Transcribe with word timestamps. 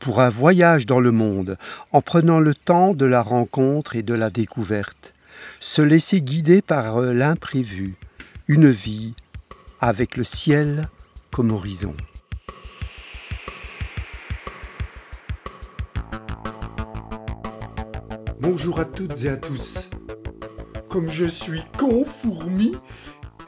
pour 0.00 0.20
un 0.20 0.30
voyage 0.30 0.86
dans 0.86 0.98
le 0.98 1.12
monde, 1.12 1.58
en 1.92 2.00
prenant 2.00 2.40
le 2.40 2.54
temps 2.54 2.94
de 2.94 3.04
la 3.04 3.22
rencontre 3.22 3.94
et 3.94 4.02
de 4.02 4.14
la 4.14 4.30
découverte, 4.30 5.12
se 5.60 5.82
laisser 5.82 6.22
guider 6.22 6.62
par 6.62 6.96
euh, 6.96 7.12
l'imprévu, 7.12 7.94
une 8.48 8.70
vie 8.70 9.14
avec 9.78 10.16
le 10.16 10.24
ciel 10.24 10.88
comme 11.30 11.50
horizon. 11.50 11.94
Bonjour 18.40 18.80
à 18.80 18.86
toutes 18.86 19.24
et 19.24 19.28
à 19.28 19.36
tous. 19.36 19.90
Comme 20.88 21.08
je 21.08 21.26
suis 21.26 21.62
confourmi 21.78 22.74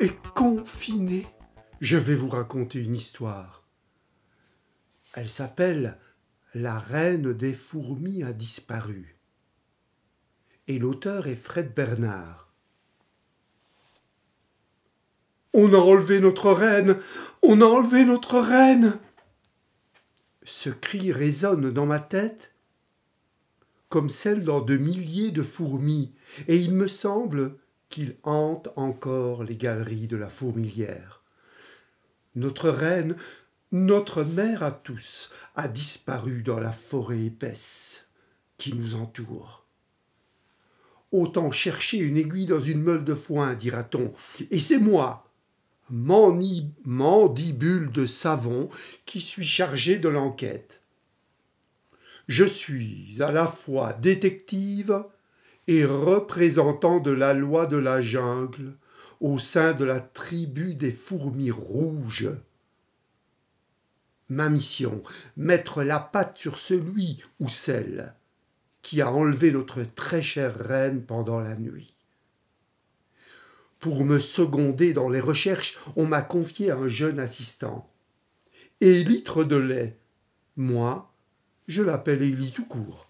et 0.00 0.10
confiné, 0.34 1.26
je 1.80 1.96
vais 1.96 2.14
vous 2.14 2.28
raconter 2.28 2.78
une 2.78 2.94
histoire. 2.94 3.64
Elle 5.14 5.28
s'appelle 5.28 5.98
La 6.54 6.78
reine 6.78 7.32
des 7.32 7.54
fourmis 7.54 8.22
a 8.22 8.32
disparu. 8.32 9.16
Et 10.68 10.78
l'auteur 10.78 11.26
est 11.26 11.36
Fred 11.36 11.74
Bernard. 11.74 12.52
On 15.54 15.72
a 15.74 15.78
enlevé 15.78 16.20
notre 16.20 16.52
reine 16.52 16.98
On 17.42 17.60
a 17.60 17.64
enlevé 17.64 18.04
notre 18.04 18.38
reine 18.38 18.98
Ce 20.44 20.70
cri 20.70 21.12
résonne 21.12 21.70
dans 21.70 21.86
ma 21.86 22.00
tête 22.00 22.52
comme 23.92 24.08
celle 24.08 24.42
dans 24.42 24.62
de 24.62 24.78
milliers 24.78 25.32
de 25.32 25.42
fourmis, 25.42 26.14
et 26.48 26.56
il 26.56 26.72
me 26.72 26.88
semble 26.88 27.58
qu'il 27.90 28.16
hante 28.22 28.70
encore 28.76 29.44
les 29.44 29.54
galeries 29.54 30.08
de 30.08 30.16
la 30.16 30.30
fourmilière. 30.30 31.22
Notre 32.34 32.70
reine, 32.70 33.16
notre 33.72 34.22
mère 34.22 34.62
à 34.62 34.70
tous, 34.70 35.32
a 35.56 35.66
disparu 35.66 36.42
dans 36.42 36.60
la 36.60 36.72
forêt 36.72 37.24
épaisse 37.24 38.04
qui 38.58 38.74
nous 38.74 38.94
entoure. 38.94 39.66
Autant 41.10 41.50
chercher 41.50 41.98
une 41.98 42.18
aiguille 42.18 42.46
dans 42.46 42.60
une 42.60 42.82
meule 42.82 43.04
de 43.04 43.14
foin, 43.14 43.54
dira-t-on, 43.54 44.12
et 44.50 44.60
c'est 44.60 44.78
moi, 44.78 45.30
mandibule 45.88 47.90
de 47.92 48.06
savon, 48.06 48.68
qui 49.06 49.20
suis 49.20 49.44
chargé 49.44 49.98
de 49.98 50.08
l'enquête. 50.08 50.80
Je 52.28 52.44
suis 52.44 53.16
à 53.20 53.32
la 53.32 53.46
fois 53.46 53.94
détective 53.94 55.04
et 55.66 55.84
représentant 55.84 57.00
de 57.00 57.10
la 57.10 57.34
loi 57.34 57.66
de 57.66 57.78
la 57.78 58.00
jungle 58.00 58.76
au 59.20 59.38
sein 59.38 59.72
de 59.72 59.84
la 59.84 60.00
tribu 60.00 60.74
des 60.74 60.92
fourmis 60.92 61.50
rouges. 61.50 62.30
Ma 64.32 64.48
mission, 64.48 65.02
mettre 65.36 65.82
la 65.82 66.00
patte 66.00 66.38
sur 66.38 66.56
celui 66.58 67.22
ou 67.38 67.50
celle 67.50 68.14
qui 68.80 69.02
a 69.02 69.12
enlevé 69.12 69.52
notre 69.52 69.82
très 69.82 70.22
chère 70.22 70.56
reine 70.56 71.04
pendant 71.04 71.38
la 71.38 71.54
nuit. 71.54 71.94
Pour 73.78 74.06
me 74.06 74.18
seconder 74.18 74.94
dans 74.94 75.10
les 75.10 75.20
recherches, 75.20 75.78
on 75.96 76.06
m'a 76.06 76.22
confié 76.22 76.70
un 76.70 76.88
jeune 76.88 77.18
assistant. 77.18 77.90
Et 78.80 79.04
litre 79.04 79.44
de 79.44 79.56
lait, 79.56 79.98
moi, 80.56 81.12
je 81.68 81.82
l'appelle 81.82 82.22
Élie 82.22 82.52
tout 82.52 82.64
court. 82.64 83.08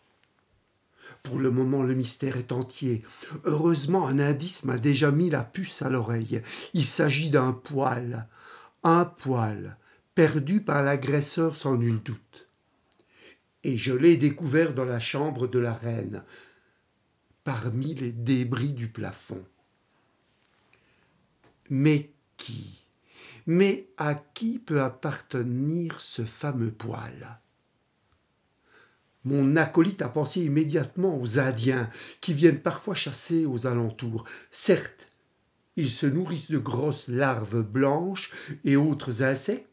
Pour 1.22 1.38
le 1.38 1.52
moment, 1.52 1.84
le 1.84 1.94
mystère 1.94 2.36
est 2.36 2.50
entier. 2.50 3.04
Heureusement, 3.44 4.08
un 4.08 4.18
indice 4.18 4.64
m'a 4.64 4.76
déjà 4.76 5.12
mis 5.12 5.30
la 5.30 5.44
puce 5.44 5.82
à 5.82 5.88
l'oreille. 5.88 6.42
Il 6.74 6.84
s'agit 6.84 7.30
d'un 7.30 7.52
poil. 7.52 8.26
Un 8.82 9.04
poil, 9.04 9.76
perdu 10.14 10.60
par 10.60 10.82
l'agresseur 10.82 11.56
sans 11.56 11.76
nul 11.76 12.02
doute. 12.02 12.48
Et 13.64 13.76
je 13.76 13.94
l'ai 13.94 14.16
découvert 14.16 14.74
dans 14.74 14.84
la 14.84 14.98
chambre 14.98 15.46
de 15.46 15.58
la 15.58 15.72
reine, 15.72 16.24
parmi 17.44 17.94
les 17.94 18.12
débris 18.12 18.72
du 18.72 18.88
plafond. 18.88 19.44
Mais 21.70 22.10
qui 22.36 22.84
Mais 23.46 23.88
à 23.96 24.14
qui 24.14 24.58
peut 24.58 24.82
appartenir 24.82 26.00
ce 26.00 26.24
fameux 26.24 26.72
poil? 26.72 27.40
Mon 29.24 29.56
acolyte 29.56 30.02
a 30.02 30.08
pensé 30.08 30.42
immédiatement 30.42 31.20
aux 31.20 31.38
Indiens, 31.38 31.88
qui 32.20 32.34
viennent 32.34 32.60
parfois 32.60 32.94
chasser 32.94 33.46
aux 33.46 33.66
alentours. 33.68 34.24
Certes, 34.50 35.08
ils 35.76 35.90
se 35.90 36.06
nourrissent 36.06 36.50
de 36.50 36.58
grosses 36.58 37.08
larves 37.08 37.62
blanches 37.62 38.32
et 38.64 38.76
autres 38.76 39.22
insectes, 39.22 39.71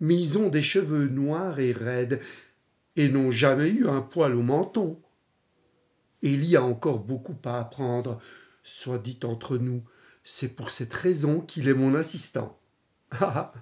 mais 0.00 0.20
ils 0.20 0.38
ont 0.38 0.48
des 0.48 0.62
cheveux 0.62 1.08
noirs 1.08 1.58
et 1.58 1.72
raides, 1.72 2.20
et 2.96 3.08
n'ont 3.08 3.30
jamais 3.30 3.70
eu 3.70 3.88
un 3.88 4.00
poil 4.00 4.34
au 4.34 4.42
menton. 4.42 5.00
Il 6.22 6.44
y 6.44 6.56
a 6.56 6.62
encore 6.62 7.00
beaucoup 7.00 7.36
à 7.44 7.60
apprendre, 7.60 8.20
soit 8.62 8.98
dit 8.98 9.18
entre 9.22 9.58
nous. 9.58 9.84
C'est 10.24 10.48
pour 10.48 10.70
cette 10.70 10.94
raison 10.94 11.40
qu'il 11.40 11.68
est 11.68 11.74
mon 11.74 11.94
assistant. 11.94 12.58
Ah, 13.20 13.52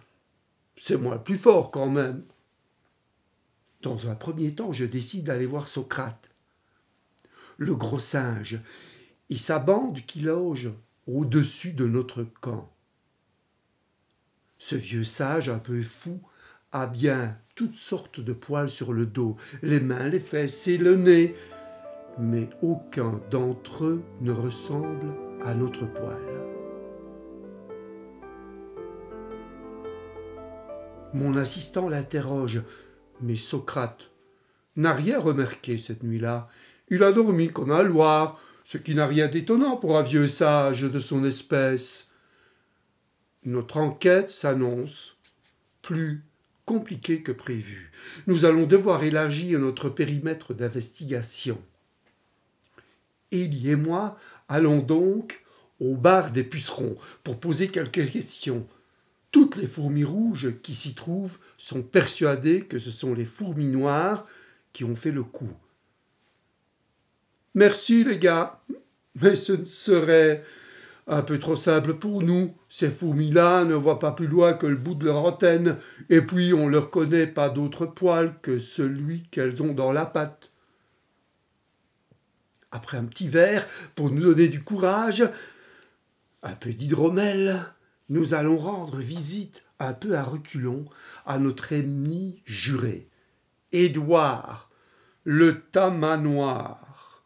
c'est 0.77 0.97
moi 0.97 1.17
le 1.17 1.23
plus 1.23 1.37
fort 1.37 1.71
quand 1.71 1.91
même. 1.91 2.25
Dans 3.83 4.09
un 4.09 4.15
premier 4.15 4.55
temps, 4.55 4.73
je 4.73 4.87
décide 4.87 5.27
d'aller 5.27 5.45
voir 5.45 5.69
Socrate, 5.69 6.31
le 7.59 7.75
gros 7.75 7.99
singe, 7.99 8.59
et 9.29 9.37
sa 9.37 9.59
bande 9.59 10.01
qui 10.07 10.21
loge 10.21 10.71
au-dessus 11.07 11.73
de 11.73 11.87
notre 11.87 12.25
camp. 12.25 12.74
Ce 14.67 14.77
vieux 14.77 15.05
sage 15.05 15.51
un 15.51 15.59
peu 15.59 15.83
fou 15.83 16.23
a 16.73 16.87
bien 16.87 17.37
toutes 17.55 17.75
sortes 17.75 18.19
de 18.19 18.33
poils 18.33 18.71
sur 18.71 18.95
le 18.95 19.05
dos, 19.05 19.37
les 19.63 19.79
mains, 19.79 20.09
les 20.09 20.21
fesses 20.21 20.69
et 20.69 20.79
le 20.79 20.97
nez, 20.97 21.35
mais 22.19 22.49
aucun 22.63 23.21
d'entre 23.31 23.85
eux 23.85 24.03
ne 24.23 24.33
ressemble 24.33 25.13
à 25.45 25.55
notre 25.55 25.85
poil. 25.85 26.17
Mon 31.13 31.37
assistant 31.37 31.91
l'interroge 31.91 32.63
mais 33.21 33.37
Socrate 33.37 34.11
n'a 34.77 34.95
rien 34.95 35.21
remarqué 35.21 35.77
cette 35.77 36.03
nuit-là. 36.03 36.49
Il 36.89 37.03
a 37.03 37.13
dormi 37.13 37.51
comme 37.51 37.71
un 37.71 37.83
loir, 37.83 38.41
ce 38.65 38.79
qui 38.79 38.95
n'a 38.95 39.07
rien 39.07 39.29
d'étonnant 39.29 39.77
pour 39.77 39.99
un 39.99 40.03
vieux 40.03 40.27
sage 40.27 40.85
de 40.85 40.99
son 40.99 41.23
espèce. 41.23 42.09
Notre 43.45 43.79
enquête 43.79 44.31
s'annonce 44.31 45.17
plus 45.83 46.23
compliquée 46.65 47.23
que 47.23 47.33
prévu. 47.33 47.93
Nous 48.27 48.45
allons 48.45 48.67
devoir 48.67 49.05
élargir 49.05 49.59
notre 49.59 49.89
périmètre 49.89 50.55
d'investigation. 50.55 51.61
Élie 53.31 53.71
et 53.71 53.77
moi 53.77 54.19
allons 54.49 54.81
donc 54.81 55.45
au 55.81 55.95
bar 55.97 56.31
des 56.31 56.45
pucerons 56.45 56.97
pour 57.23 57.39
poser 57.39 57.69
quelques 57.69 58.11
questions 58.11 58.67
toutes 59.35 59.57
les 59.57 59.67
fourmis 59.67 60.05
rouges 60.05 60.61
qui 60.63 60.77
s'y 60.77 60.95
trouvent 60.95 61.39
sont 61.59 61.83
persuadées 61.83 62.67
que 62.67 62.79
ce 62.79 62.93
sont 62.93 63.15
les 63.15 63.25
fourmis 63.25 63.67
noires 63.67 64.29
qui 64.73 64.85
ont 64.85 64.95
fait 64.95 65.11
le 65.11 65.25
coup. 65.25 65.51
Merci 67.57 68.05
les 68.05 68.21
gars, 68.21 68.63
mais 69.21 69.35
ce 69.35 69.51
ne 69.51 69.65
serait 69.65 70.45
un 71.07 71.23
peu 71.23 71.39
trop 71.39 71.57
simple 71.57 71.95
pour 71.95 72.23
nous. 72.23 72.57
Ces 72.69 72.91
fourmis-là 72.91 73.65
ne 73.65 73.75
voient 73.75 73.99
pas 73.99 74.13
plus 74.13 74.27
loin 74.27 74.55
que 74.55 74.67
le 74.67 74.77
bout 74.77 74.95
de 74.95 75.05
leur 75.05 75.25
antenne, 75.25 75.77
et 76.09 76.23
puis 76.23 76.55
on 76.55 76.67
ne 76.67 76.73
leur 76.73 76.91
connaît 76.91 77.27
pas 77.27 77.51
d'autre 77.51 77.87
poil 77.87 78.39
que 78.41 78.59
celui 78.59 79.25
qu'elles 79.31 79.63
ont 79.63 79.75
dans 79.75 79.93
la 79.93 80.07
patte. 80.07 80.51
Après 82.71 82.97
un 82.97 83.05
petit 83.05 83.29
verre, 83.29 83.67
pour 83.95 84.11
nous 84.11 84.23
donner 84.23 84.49
du 84.49 84.63
courage, 84.63 85.29
un 86.43 86.55
peu 86.55 86.73
d'hydromel, 86.73 87.61
nous 88.09 88.35
allons 88.35 88.57
rendre 88.57 88.99
visite 88.99 89.63
un 89.79 89.93
peu 89.93 90.17
à 90.17 90.23
reculons 90.23 90.85
à 91.27 91.39
notre 91.39 91.73
ennemi 91.73 92.43
juré, 92.45 93.09
Édouard, 93.73 94.71
le 95.25 95.61
tamanoir. 95.61 97.25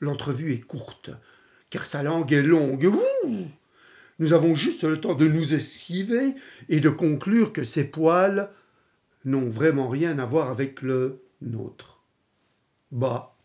L'entrevue 0.00 0.52
est 0.52 0.60
courte, 0.60 1.10
car 1.72 1.86
sa 1.86 2.02
langue 2.02 2.34
est 2.34 2.42
longue. 2.42 2.92
nous 4.18 4.32
avons 4.34 4.54
juste 4.54 4.84
le 4.84 5.00
temps 5.00 5.14
de 5.14 5.26
nous 5.26 5.54
esquiver 5.54 6.34
et 6.68 6.80
de 6.80 6.90
conclure 6.90 7.50
que 7.50 7.64
ses 7.64 7.84
poils 7.84 8.50
n'ont 9.24 9.48
vraiment 9.48 9.88
rien 9.88 10.18
à 10.18 10.26
voir 10.26 10.50
avec 10.50 10.82
le 10.82 11.22
nôtre. 11.40 12.02
Bah, 12.90 13.38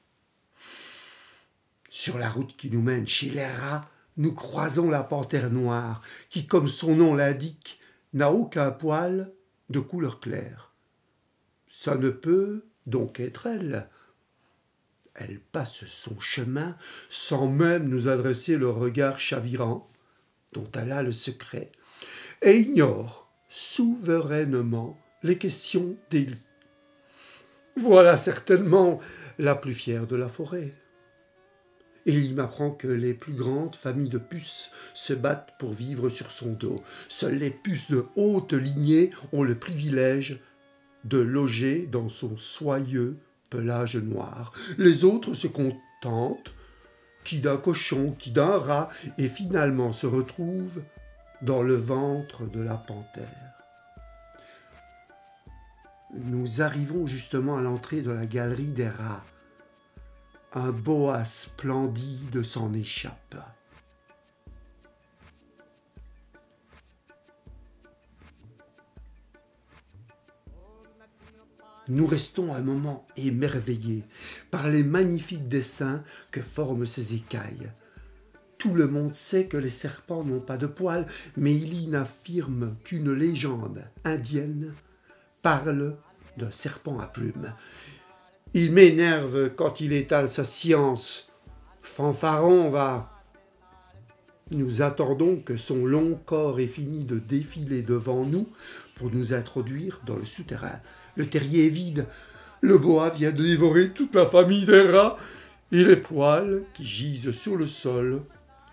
sur 1.88 2.18
la 2.18 2.30
route 2.30 2.54
qui 2.58 2.70
nous 2.70 2.82
mène 2.82 3.08
chez 3.08 3.30
les 3.30 3.48
rats, 3.48 3.90
nous 4.18 4.34
croisons 4.34 4.90
la 4.90 5.04
panthère 5.04 5.50
noire, 5.50 6.02
qui, 6.30 6.48
comme 6.48 6.68
son 6.68 6.98
nom 6.98 7.16
l'indique, 7.16 7.80
n'a 8.12 8.34
aucun 8.34 8.72
poil 8.72 9.32
de 9.70 9.80
couleur 9.80 10.20
claire. 10.20 10.74
Ça 11.70 11.96
ne 11.96 12.10
peut 12.10 12.66
donc 12.88 13.22
être 13.22 13.46
elle. 13.46 13.88
Elle 15.18 15.40
passe 15.40 15.84
son 15.86 16.19
chemin 16.19 16.78
sans 17.10 17.48
même 17.48 17.90
nous 17.90 18.08
adresser 18.08 18.56
le 18.56 18.69
regard 18.69 19.19
chavirant 19.19 19.90
dont 20.54 20.69
elle 20.75 20.92
a 20.92 21.02
le 21.02 21.12
secret, 21.12 21.72
et 22.42 22.58
ignore 22.58 23.31
souverainement 23.50 24.98
les 25.24 25.38
questions 25.38 25.98
d'Élie. 26.10 26.46
Voilà 27.75 28.16
certainement 28.16 29.00
la 29.40 29.56
plus 29.56 29.74
fière 29.74 30.08
de 30.08 30.16
la 30.16 30.30
forêt. 30.30 30.74
Et 32.06 32.14
il 32.14 32.36
m'apprend 32.36 32.72
que 32.72 32.88
les 32.88 33.14
plus 33.14 33.34
grandes 33.34 33.75
familles 33.75 34.10
de 34.10 34.18
puces 34.18 34.72
se 34.94 35.14
battent 35.14 35.54
pour 35.60 35.74
vivre 35.74 36.10
sur 36.10 36.31
son 36.31 36.54
dos. 36.54 36.81
Seules 37.10 37.38
les 37.38 37.52
puces 37.52 37.92
de 37.92 38.06
haute 38.16 38.54
lignée 38.54 39.12
ont 39.34 39.44
le 39.44 39.56
privilège 39.56 40.40
de 41.04 41.18
loger 41.18 41.88
dans 41.92 42.08
son 42.08 42.38
soyeux 42.38 43.18
pelage 43.50 43.98
noir. 43.98 44.52
Les 44.78 45.04
autres 45.04 45.34
se 45.34 45.48
contentent 45.48 46.54
qui 47.24 47.40
d'un 47.40 47.58
cochon, 47.58 48.16
qui 48.18 48.32
d'un 48.32 48.58
rat, 48.58 48.90
et 49.18 49.28
finalement 49.28 49.92
se 49.92 50.08
retrouvent 50.08 50.82
dans 51.42 51.62
le 51.62 51.76
ventre 51.76 52.46
de 52.46 52.62
la 52.62 52.78
panthère. 52.78 53.54
Nous 56.14 56.62
arrivons 56.62 57.06
justement 57.06 57.58
à 57.58 57.62
l'entrée 57.62 58.02
de 58.02 58.12
la 58.12 58.26
galerie 58.26 58.72
des 58.72 58.88
rats. 58.88 59.26
Un 60.54 60.72
boa 60.72 61.26
splendide 61.26 62.44
s'en 62.44 62.74
échappe. 62.74 63.36
Nous 71.89 72.06
restons 72.06 72.54
un 72.54 72.62
moment 72.62 73.07
émerveillés 73.16 74.04
par 74.51 74.69
les 74.69 74.84
magnifiques 74.84 75.48
dessins 75.48 76.04
que 76.31 76.42
forment 76.42 76.86
ces 76.86 77.16
écailles. 77.16 77.72
Tout 78.57 78.74
le 78.74 78.88
monde 78.88 79.13
sait 79.13 79.45
que 79.45 79.57
les 79.57 79.69
serpents 79.69 80.24
n'ont 80.24 80.42
pas 80.42 80.57
de 80.57 80.66
poils, 80.66 81.06
mais 81.36 81.56
il 81.56 81.89
n'affirme 81.89 82.75
qu'une 82.84 83.13
légende 83.13 83.84
indienne 84.04 84.74
parle 85.42 85.95
d'un 86.38 86.51
serpent 86.51 87.00
à 87.00 87.06
plumes. 87.06 87.54
Il 88.54 88.72
m'énerve 88.72 89.51
quand 89.56 89.81
il 89.81 89.94
étale 89.94 90.28
sa 90.28 90.44
science. 90.44 91.28
Fanfaron 91.81 92.69
va. 92.69 93.17
Nous 94.52 94.82
attendons 94.82 95.38
que 95.38 95.58
son 95.58 95.86
long 95.86 96.16
corps 96.26 96.60
ait 96.60 96.68
fini 96.68 97.04
de 97.04 97.20
défiler 97.20 97.82
devant 97.82 98.24
nous 98.24 98.48
pour 98.96 99.12
nous 99.12 99.34
introduire 99.34 100.00
dans 100.06 100.16
le 100.16 100.26
souterrain. 100.26 100.80
Le 101.16 101.28
terrier 101.28 101.66
est 101.66 101.70
vide. 101.70 102.06
Le 102.62 102.78
boa 102.78 103.10
vient 103.10 103.32
de 103.32 103.44
dévorer 103.44 103.90
toute 103.90 104.16
la 104.16 104.26
famille 104.26 104.66
des 104.66 104.84
rats 104.84 105.18
et 105.72 105.84
les 105.84 105.98
poils 105.98 106.64
qui 106.74 106.86
gisent 106.86 107.32
sur 107.32 107.58
le 107.58 107.68
sol 107.68 108.24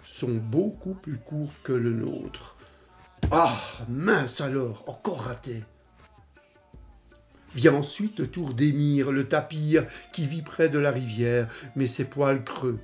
sont 0.05 0.35
beaucoup 0.35 0.95
plus 0.95 1.17
courts 1.17 1.53
que 1.65 1.73
le 1.73 1.93
nôtre. 1.93 2.57
Ah, 3.33 3.57
mince 3.89 4.41
alors, 4.41 4.85
encore 4.87 5.23
raté. 5.23 5.65
Vient 7.55 7.75
ensuite 7.75 8.19
le 8.21 8.29
tour 8.29 8.55
d'Émir, 8.55 9.11
le 9.11 9.27
tapir, 9.27 9.87
qui 10.13 10.27
vit 10.27 10.43
près 10.43 10.69
de 10.69 10.79
la 10.79 10.91
rivière, 10.91 11.49
mais 11.75 11.87
ses 11.87 12.05
poils 12.05 12.45
creux, 12.45 12.79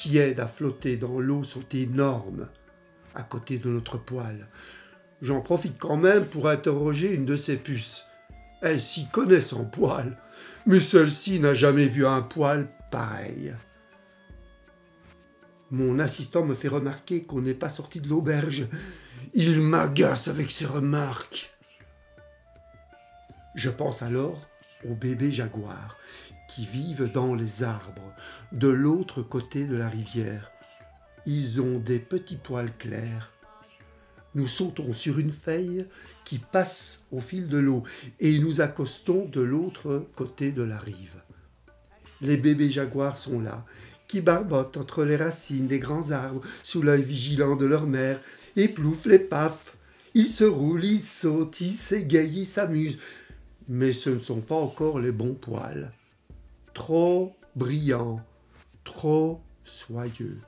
qui 0.00 0.16
aident 0.16 0.40
à 0.40 0.46
flotter 0.46 0.96
dans 0.96 1.20
l'eau, 1.20 1.44
sont 1.44 1.68
énormes 1.74 2.48
à 3.14 3.22
côté 3.22 3.58
de 3.58 3.68
notre 3.68 3.98
poil. 3.98 4.48
J'en 5.20 5.42
profite 5.42 5.78
quand 5.78 5.98
même 5.98 6.24
pour 6.24 6.48
interroger 6.48 7.12
une 7.12 7.26
de 7.26 7.36
ces 7.36 7.58
puces. 7.58 8.06
Elle 8.62 8.80
s'y 8.80 9.08
connaît 9.08 9.52
en 9.52 9.66
poil, 9.66 10.16
mais 10.64 10.80
celle-ci 10.80 11.38
n'a 11.38 11.52
jamais 11.52 11.84
vu 11.84 12.06
un 12.06 12.22
poil 12.22 12.68
pareil. 12.90 13.54
Mon 15.70 15.98
assistant 15.98 16.46
me 16.46 16.54
fait 16.54 16.68
remarquer 16.68 17.24
qu'on 17.24 17.42
n'est 17.42 17.52
pas 17.52 17.68
sorti 17.68 18.00
de 18.00 18.08
l'auberge. 18.08 18.68
Il 19.34 19.60
m'agace 19.60 20.28
avec 20.28 20.50
ses 20.50 20.66
remarques. 20.66 21.52
Je 23.54 23.68
pense 23.68 24.00
alors 24.02 24.48
aux 24.88 24.94
bébés 24.94 25.30
jaguars 25.30 25.98
vivent 26.66 27.10
dans 27.12 27.34
les 27.34 27.62
arbres 27.62 28.14
de 28.52 28.68
l'autre 28.68 29.22
côté 29.22 29.66
de 29.66 29.76
la 29.76 29.88
rivière. 29.88 30.50
Ils 31.26 31.60
ont 31.60 31.78
des 31.78 31.98
petits 31.98 32.36
poils 32.36 32.76
clairs. 32.78 33.32
Nous 34.34 34.46
sautons 34.46 34.92
sur 34.92 35.18
une 35.18 35.32
feuille 35.32 35.86
qui 36.24 36.38
passe 36.38 37.02
au 37.10 37.20
fil 37.20 37.48
de 37.48 37.58
l'eau 37.58 37.82
et 38.20 38.38
nous 38.38 38.60
accostons 38.60 39.26
de 39.26 39.40
l'autre 39.40 40.06
côté 40.14 40.52
de 40.52 40.62
la 40.62 40.78
rive. 40.78 41.20
Les 42.20 42.36
bébés 42.36 42.70
jaguars 42.70 43.16
sont 43.16 43.40
là, 43.40 43.64
qui 44.06 44.20
barbotent 44.20 44.76
entre 44.76 45.04
les 45.04 45.16
racines 45.16 45.66
des 45.66 45.78
grands 45.78 46.10
arbres 46.10 46.42
sous 46.62 46.82
l'œil 46.82 47.02
vigilant 47.02 47.56
de 47.56 47.66
leur 47.66 47.86
mère, 47.86 48.20
et 48.56 48.68
ploufent 48.68 49.06
les 49.06 49.18
paf. 49.18 49.76
Ils 50.14 50.28
se 50.28 50.44
roulent, 50.44 50.84
ils 50.84 51.00
sautent, 51.00 51.60
ils 51.60 51.76
s'égayent, 51.76 52.40
ils 52.40 52.46
s'amusent. 52.46 52.98
Mais 53.68 53.92
ce 53.92 54.10
ne 54.10 54.18
sont 54.18 54.40
pas 54.40 54.56
encore 54.56 54.98
les 54.98 55.12
bons 55.12 55.34
poils. 55.34 55.92
Trop 56.80 57.36
brillants, 57.56 58.24
trop 58.84 59.42
soyeux. 59.64 60.40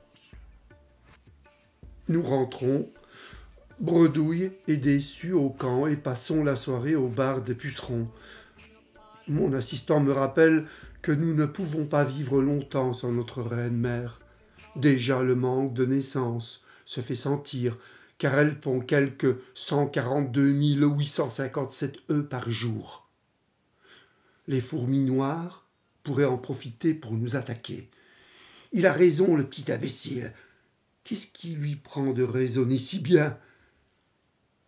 Nous 2.07 2.23
rentrons, 2.23 2.89
bredouilles 3.79 4.51
et 4.67 4.77
déçus 4.77 5.33
au 5.33 5.51
camp 5.51 5.85
et 5.85 5.95
passons 5.95 6.43
la 6.43 6.55
soirée 6.55 6.95
au 6.95 7.07
bar 7.07 7.43
des 7.43 7.53
pucerons. 7.53 8.07
Mon 9.27 9.53
assistant 9.53 9.99
me 9.99 10.11
rappelle 10.11 10.65
que 11.03 11.11
nous 11.11 11.35
ne 11.35 11.45
pouvons 11.45 11.85
pas 11.85 12.03
vivre 12.03 12.41
longtemps 12.41 12.93
sans 12.93 13.11
notre 13.11 13.43
reine 13.43 13.77
mère. 13.77 14.17
Déjà 14.75 15.21
le 15.21 15.35
manque 15.35 15.75
de 15.75 15.85
naissance 15.85 16.63
se 16.83 17.01
fait 17.01 17.13
sentir, 17.13 17.77
car 18.17 18.33
elle 18.33 18.59
pond 18.59 18.79
quelque 18.79 19.39
142 19.53 20.47
857 20.47 21.97
œufs 22.09 22.27
par 22.27 22.49
jour. 22.49 23.07
Les 24.47 24.61
fourmis 24.61 25.03
noires 25.03 25.62
pourraient 26.03 26.25
en 26.25 26.37
profiter 26.37 26.93
pour 26.93 27.13
nous 27.13 27.35
attaquer. 27.35 27.89
Il 28.71 28.85
a 28.85 28.93
raison, 28.93 29.35
le 29.35 29.47
petit 29.47 29.71
imbécile. 29.71 30.33
Qu'est-ce 31.03 31.27
qui 31.27 31.49
lui 31.49 31.75
prend 31.75 32.11
de 32.13 32.23
raisonner 32.23 32.77
si 32.77 32.99
bien? 32.99 33.37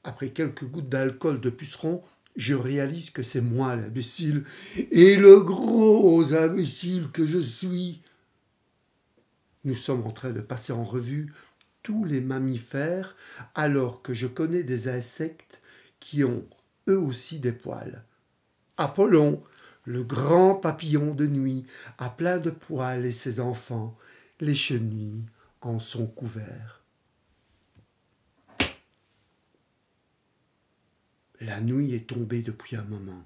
Après 0.04 0.30
quelques 0.30 0.66
gouttes 0.66 0.90
d'alcool 0.90 1.42
de 1.42 1.50
puceron, 1.50 2.04
je 2.36 2.54
réalise 2.54 3.10
que 3.10 3.24
c'est 3.24 3.42
moi 3.42 3.76
l'imbécile 3.76 4.44
et 4.92 5.16
le 5.16 5.40
gros 5.42 6.34
imbécile 6.34 7.10
que 7.12 7.26
je 7.26 7.40
suis. 7.40 8.02
Nous 9.64 9.76
sommes 9.76 10.06
en 10.06 10.12
train 10.12 10.32
de 10.32 10.42
passer 10.42 10.74
en 10.74 10.84
revue 10.84 11.34
tous 11.82 12.04
les 12.04 12.22
mammifères 12.22 13.16
alors 13.56 14.02
que 14.02 14.14
je 14.14 14.28
connais 14.28 14.64
des 14.64 14.88
insectes 14.90 15.62
qui 16.00 16.24
ont 16.24 16.46
eux 16.88 17.00
aussi 17.00 17.40
des 17.40 17.52
poils. 17.52 18.04
Apollon, 18.78 19.42
le 19.86 20.04
grand 20.04 20.56
papillon 20.56 21.14
de 21.14 21.28
nuit, 21.28 21.66
a 21.98 22.10
plein 22.10 22.40
de 22.40 22.50
poils 22.50 23.06
et 23.06 23.12
ses 23.12 23.40
enfants, 23.40 23.98
les 24.40 24.56
chenilles, 24.56 25.24
en 25.62 25.80
sont 25.80 26.08
couverts. 26.08 26.84
La 31.40 31.62
nuit 31.62 31.94
est 31.94 32.08
tombée 32.08 32.42
depuis 32.42 32.76
un 32.76 32.84
moment. 32.84 33.24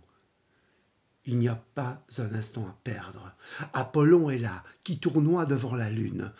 Il 1.25 1.37
n'y 1.37 1.47
a 1.47 1.61
pas 1.75 2.03
un 2.17 2.33
instant 2.33 2.67
à 2.67 2.75
perdre. 2.83 3.33
Apollon 3.73 4.29
est 4.29 4.39
là, 4.39 4.63
qui 4.83 4.99
tournoie 4.99 5.45
devant 5.45 5.75
la 5.75 5.89
lune. 5.89 6.31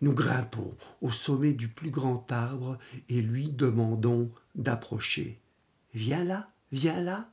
Nous 0.00 0.12
grimpons 0.12 0.76
au 1.00 1.10
sommet 1.10 1.52
du 1.52 1.68
plus 1.68 1.90
grand 1.90 2.30
arbre 2.30 2.78
et 3.08 3.22
lui 3.22 3.48
demandons 3.48 4.30
d'approcher. 4.54 5.40
Viens 5.94 6.24
là, 6.24 6.50
viens 6.72 7.00
là. 7.00 7.30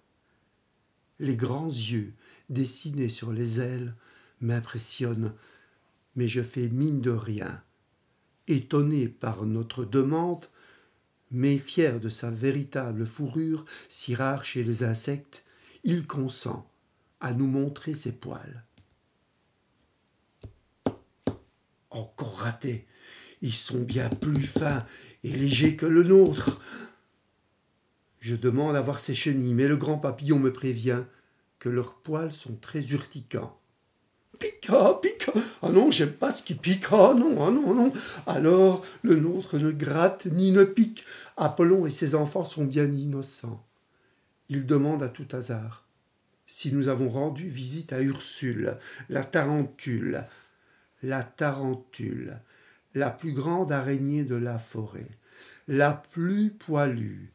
Les 1.24 1.38
grands 1.38 1.68
yeux 1.68 2.12
dessinés 2.50 3.08
sur 3.08 3.32
les 3.32 3.62
ailes 3.62 3.96
m'impressionnent, 4.42 5.34
mais 6.18 6.28
je 6.28 6.42
fais 6.42 6.68
mine 6.68 7.00
de 7.00 7.12
rien. 7.12 7.64
Étonné 8.50 9.08
par 9.08 9.46
notre 9.46 9.86
demande, 9.86 10.46
mais 11.32 11.58
fier 11.58 12.02
de 12.02 12.10
sa 12.10 12.30
véritable 12.30 13.06
fourrure, 13.06 13.64
si 13.88 14.16
rare 14.16 14.44
chez 14.44 14.66
les 14.66 14.84
insectes, 14.84 15.46
il 15.86 16.06
consent 16.08 16.70
à 17.22 17.32
nous 17.32 17.48
montrer 17.48 17.94
ses 17.94 18.12
poils. 18.12 18.66
Encore 21.90 22.40
raté. 22.40 22.86
Ils 23.42 23.54
sont 23.54 23.80
bien 23.80 24.10
plus 24.10 24.44
fins 24.44 24.86
et 25.24 25.32
légers 25.32 25.78
que 25.78 25.86
le 25.86 26.04
nôtre. 26.04 26.62
Je 28.24 28.38
demande 28.38 28.78
à 28.78 28.82
voir 28.82 29.02
ses 29.02 29.16
chenilles, 29.16 29.54
mais 29.54 29.68
le 29.68 29.76
grand 29.76 29.98
papillon 29.98 30.40
me 30.40 30.54
prévient 30.54 31.04
que 31.60 31.68
leurs 31.68 31.96
poils 31.96 32.32
sont 32.32 32.56
très 32.56 32.82
urticants. 32.92 33.60
Pica, 34.40 34.98
pica. 35.02 35.34
Ah 35.62 35.72
non, 35.72 35.92
j'aime 35.92 36.14
pas 36.14 36.32
ce 36.32 36.42
qui 36.42 36.56
pique. 36.56 36.86
Ah 36.94 37.14
non, 37.14 37.46
ah 37.46 37.52
non, 37.52 37.74
non. 37.74 37.92
Alors, 38.26 38.86
le 39.02 39.18
nôtre 39.18 39.58
ne 39.58 39.72
gratte 39.72 40.26
ni 40.28 40.54
ne 40.54 40.64
pique. 40.64 41.04
Apollon 41.36 41.86
et 41.86 41.90
ses 41.90 42.16
enfants 42.16 42.46
sont 42.46 42.64
bien 42.64 42.90
innocents. 42.90 43.62
Ils 44.48 44.66
demandent 44.66 45.04
à 45.04 45.10
tout 45.10 45.28
hasard 45.34 45.86
si 46.48 46.72
nous 46.72 46.88
avons 46.88 47.10
rendu 47.10 47.50
visite 47.50 47.92
à 47.92 48.02
Ursule, 48.02 48.78
la 49.10 49.26
tarentule, 49.26 50.24
la 51.02 51.24
tarentule, 51.24 52.40
la 52.96 53.12
plus 53.12 53.34
grande 53.34 53.74
araignée 53.74 54.24
de 54.24 54.36
la 54.36 54.60
forêt, 54.60 55.10
la 55.68 55.92
plus 55.92 56.52
poilue 56.52 57.33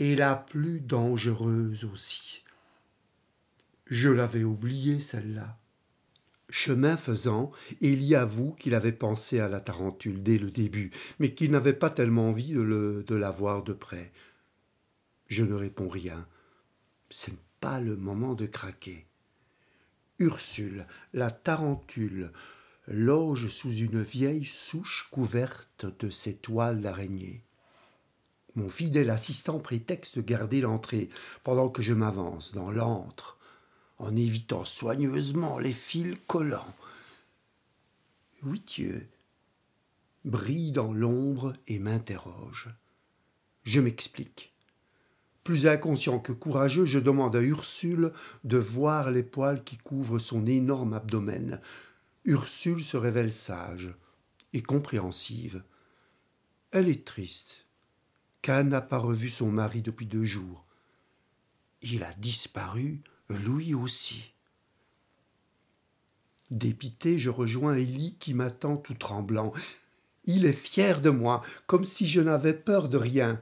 et 0.00 0.16
la 0.16 0.34
plus 0.34 0.80
dangereuse 0.80 1.84
aussi. 1.84 2.42
Je 3.86 4.08
l'avais 4.08 4.44
oubliée, 4.44 5.00
celle-là. 5.00 5.58
Chemin 6.48 6.96
faisant, 6.96 7.52
y 7.80 8.14
avoue 8.14 8.52
qu'il 8.52 8.74
avait 8.74 8.92
pensé 8.92 9.38
à 9.38 9.48
la 9.48 9.60
tarentule 9.60 10.22
dès 10.22 10.38
le 10.38 10.50
début, 10.50 10.90
mais 11.18 11.34
qu'il 11.34 11.50
n'avait 11.52 11.74
pas 11.74 11.90
tellement 11.90 12.30
envie 12.30 12.54
de 12.54 13.14
la 13.14 13.30
voir 13.30 13.62
de 13.62 13.74
près. 13.74 14.10
Je 15.28 15.44
ne 15.44 15.54
réponds 15.54 15.88
rien. 15.88 16.26
Ce 17.10 17.30
n'est 17.30 17.36
pas 17.60 17.78
le 17.78 17.96
moment 17.96 18.34
de 18.34 18.46
craquer. 18.46 19.06
Ursule, 20.18 20.86
la 21.12 21.30
tarentule, 21.30 22.32
loge 22.88 23.48
sous 23.48 23.72
une 23.72 24.02
vieille 24.02 24.46
souche 24.46 25.08
couverte 25.10 25.86
de 26.00 26.10
ses 26.10 26.36
toiles 26.36 26.80
d'araignée. 26.80 27.44
Mon 28.56 28.68
fidèle 28.68 29.10
assistant 29.10 29.58
prétexte 29.58 30.16
de 30.16 30.22
garder 30.22 30.60
l'entrée 30.60 31.08
pendant 31.44 31.68
que 31.68 31.82
je 31.82 31.94
m'avance 31.94 32.52
dans 32.52 32.70
l'antre 32.70 33.38
en 33.98 34.16
évitant 34.16 34.64
soigneusement 34.64 35.58
les 35.58 35.72
fils 35.72 36.16
collants. 36.26 36.74
Huitieux 38.42 39.06
brille 40.24 40.72
dans 40.72 40.92
l'ombre 40.92 41.54
et 41.66 41.78
m'interroge. 41.78 42.68
Je 43.62 43.80
m'explique. 43.80 44.52
Plus 45.44 45.66
inconscient 45.66 46.18
que 46.18 46.32
courageux, 46.32 46.84
je 46.84 46.98
demande 46.98 47.36
à 47.36 47.42
Ursule 47.42 48.12
de 48.44 48.58
voir 48.58 49.10
les 49.10 49.22
poils 49.22 49.64
qui 49.64 49.78
couvrent 49.78 50.18
son 50.18 50.46
énorme 50.46 50.92
abdomen. 50.92 51.60
Ursule 52.24 52.84
se 52.84 52.96
révèle 52.96 53.32
sage 53.32 53.94
et 54.52 54.62
compréhensive. 54.62 55.62
Elle 56.72 56.88
est 56.88 57.06
triste, 57.06 57.66
car 58.42 58.64
n'a 58.64 58.80
pas 58.80 58.98
revu 58.98 59.28
son 59.28 59.50
mari 59.50 59.82
depuis 59.82 60.06
deux 60.06 60.24
jours. 60.24 60.64
Il 61.82 62.02
a 62.02 62.12
disparu 62.14 63.00
lui 63.28 63.74
aussi. 63.74 64.32
Dépité, 66.50 67.18
je 67.18 67.30
rejoins 67.30 67.76
Élie 67.76 68.16
qui 68.18 68.34
m'attend 68.34 68.76
tout 68.76 68.94
tremblant. 68.94 69.52
Il 70.24 70.44
est 70.44 70.52
fier 70.52 71.00
de 71.00 71.10
moi, 71.10 71.42
comme 71.66 71.84
si 71.84 72.06
je 72.06 72.20
n'avais 72.20 72.54
peur 72.54 72.88
de 72.88 72.98
rien. 72.98 73.40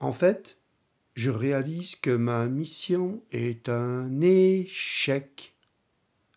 En 0.00 0.12
fait, 0.12 0.58
je 1.14 1.30
réalise 1.30 1.94
que 1.96 2.10
ma 2.10 2.46
mission 2.46 3.22
est 3.30 3.68
un 3.68 4.20
échec. 4.20 5.54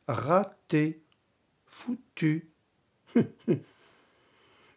Raté. 0.08 1.02
Foutu. 1.66 2.52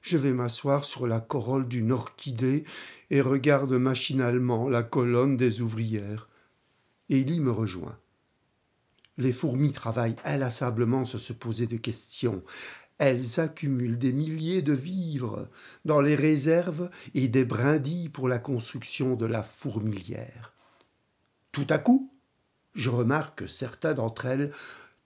je 0.07 0.17
vais 0.17 0.33
m'asseoir 0.33 0.85
sur 0.85 1.09
la 1.09 1.19
corolle 1.19 1.67
d'une 1.67 1.91
orchidée 1.91 2.63
et 3.11 3.21
regarde 3.21 3.73
machinalement 3.73 4.69
la 4.69 4.85
colonne 4.85 5.37
des 5.37 5.61
ouvrières. 5.61 6.29
Élie 7.09 7.41
me 7.41 7.51
rejoint. 7.51 7.99
Les 9.19 9.33
fourmis 9.33 9.73
travaillent 9.73 10.15
inlassablement 10.25 11.05
sans 11.05 11.19
se 11.19 11.33
poser 11.33 11.67
de 11.67 11.77
questions. 11.77 12.45
Elles 12.99 13.41
accumulent 13.41 13.99
des 13.99 14.13
milliers 14.13 14.63
de 14.63 14.75
vivres 14.75 15.49
dans 15.85 16.01
les 16.01 16.15
réserves 16.15 16.89
et 17.15 17.27
des 17.27 17.45
brindilles 17.45 18.09
pour 18.09 18.29
la 18.29 18.39
construction 18.39 19.17
de 19.17 19.27
la 19.27 19.43
fourmilière. 19.43 20.53
Tout 21.51 21.67
à 21.69 21.79
coup, 21.79 22.13
je 22.77 22.91
remarque 22.91 23.41
que 23.41 23.47
certains 23.49 23.95
d'entre 23.95 24.27
elles 24.27 24.53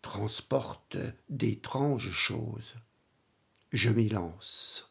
transportent 0.03 0.99
d'étranges 1.31 2.11
choses. 2.11 2.75
Je 3.73 3.89
m'élance 3.89 4.90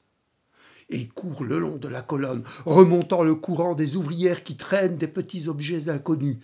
et 0.89 1.08
cours 1.08 1.43
le 1.43 1.60
long 1.60 1.77
de 1.77 1.88
la 1.88 2.01
colonne, 2.01 2.43
remontant 2.65 3.24
le 3.24 3.36
courant 3.36 3.75
des 3.75 3.96
ouvrières 3.96 4.43
qui 4.43 4.55
traînent 4.55 4.98
des 4.98 5.08
petits 5.08 5.48
objets 5.48 5.89
inconnus. 5.89 6.38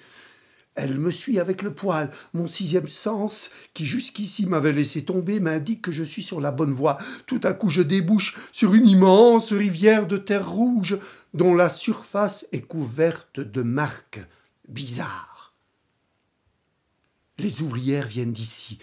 Elle 0.76 1.00
me 1.00 1.10
suit 1.10 1.40
avec 1.40 1.62
le 1.62 1.74
poil. 1.74 2.12
Mon 2.34 2.48
sixième 2.48 2.90
sens, 2.90 3.50
qui 3.74 3.86
jusqu'ici 3.86 4.46
m'avait 4.46 4.74
laissé 4.74 5.06
tomber, 5.06 5.40
m'indique 5.40 5.82
que 5.82 5.94
je 5.94 6.04
suis 6.04 6.24
sur 6.24 6.42
la 6.42 6.52
bonne 6.52 6.74
voie. 6.74 6.98
Tout 7.28 7.40
à 7.44 7.54
coup, 7.54 7.70
je 7.70 7.82
débouche 7.82 8.38
sur 8.52 8.74
une 8.74 8.88
immense 8.88 9.54
rivière 9.54 10.06
de 10.06 10.18
terre 10.18 10.50
rouge, 10.50 11.00
dont 11.34 11.56
la 11.56 11.70
surface 11.70 12.46
est 12.52 12.62
couverte 12.62 13.40
de 13.40 13.62
marques 13.62 14.20
bizarres. 14.68 15.54
Les 17.38 17.62
ouvrières 17.62 18.08
viennent 18.08 18.34
d'ici. 18.34 18.80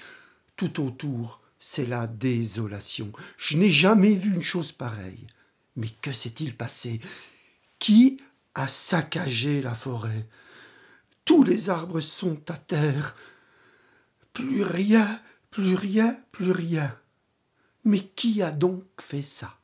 Tout 0.57 0.83
autour, 0.83 1.41
c'est 1.61 1.87
la 1.87 2.07
désolation. 2.07 3.13
Je 3.37 3.59
n'ai 3.59 3.71
jamais 3.71 4.15
vu 4.15 4.35
une 4.35 4.43
chose 4.43 4.73
pareille. 4.73 5.27
Mais 5.77 5.89
que 6.03 6.13
s'est-il 6.13 6.57
passé? 6.57 7.01
Qui 7.79 8.21
a 8.55 8.67
saccagé 8.67 9.63
la 9.63 9.75
forêt? 9.75 10.27
Tous 11.25 11.45
les 11.45 11.71
arbres 11.71 12.01
sont 12.01 12.51
à 12.51 12.57
terre. 12.57 13.17
Plus 14.33 14.63
rien, 14.63 15.21
plus 15.51 15.75
rien, 15.75 16.19
plus 16.33 16.51
rien. 16.51 16.97
Mais 17.85 18.01
qui 18.01 18.43
a 18.43 18.51
donc 18.51 18.85
fait 19.01 19.23
ça? 19.23 19.57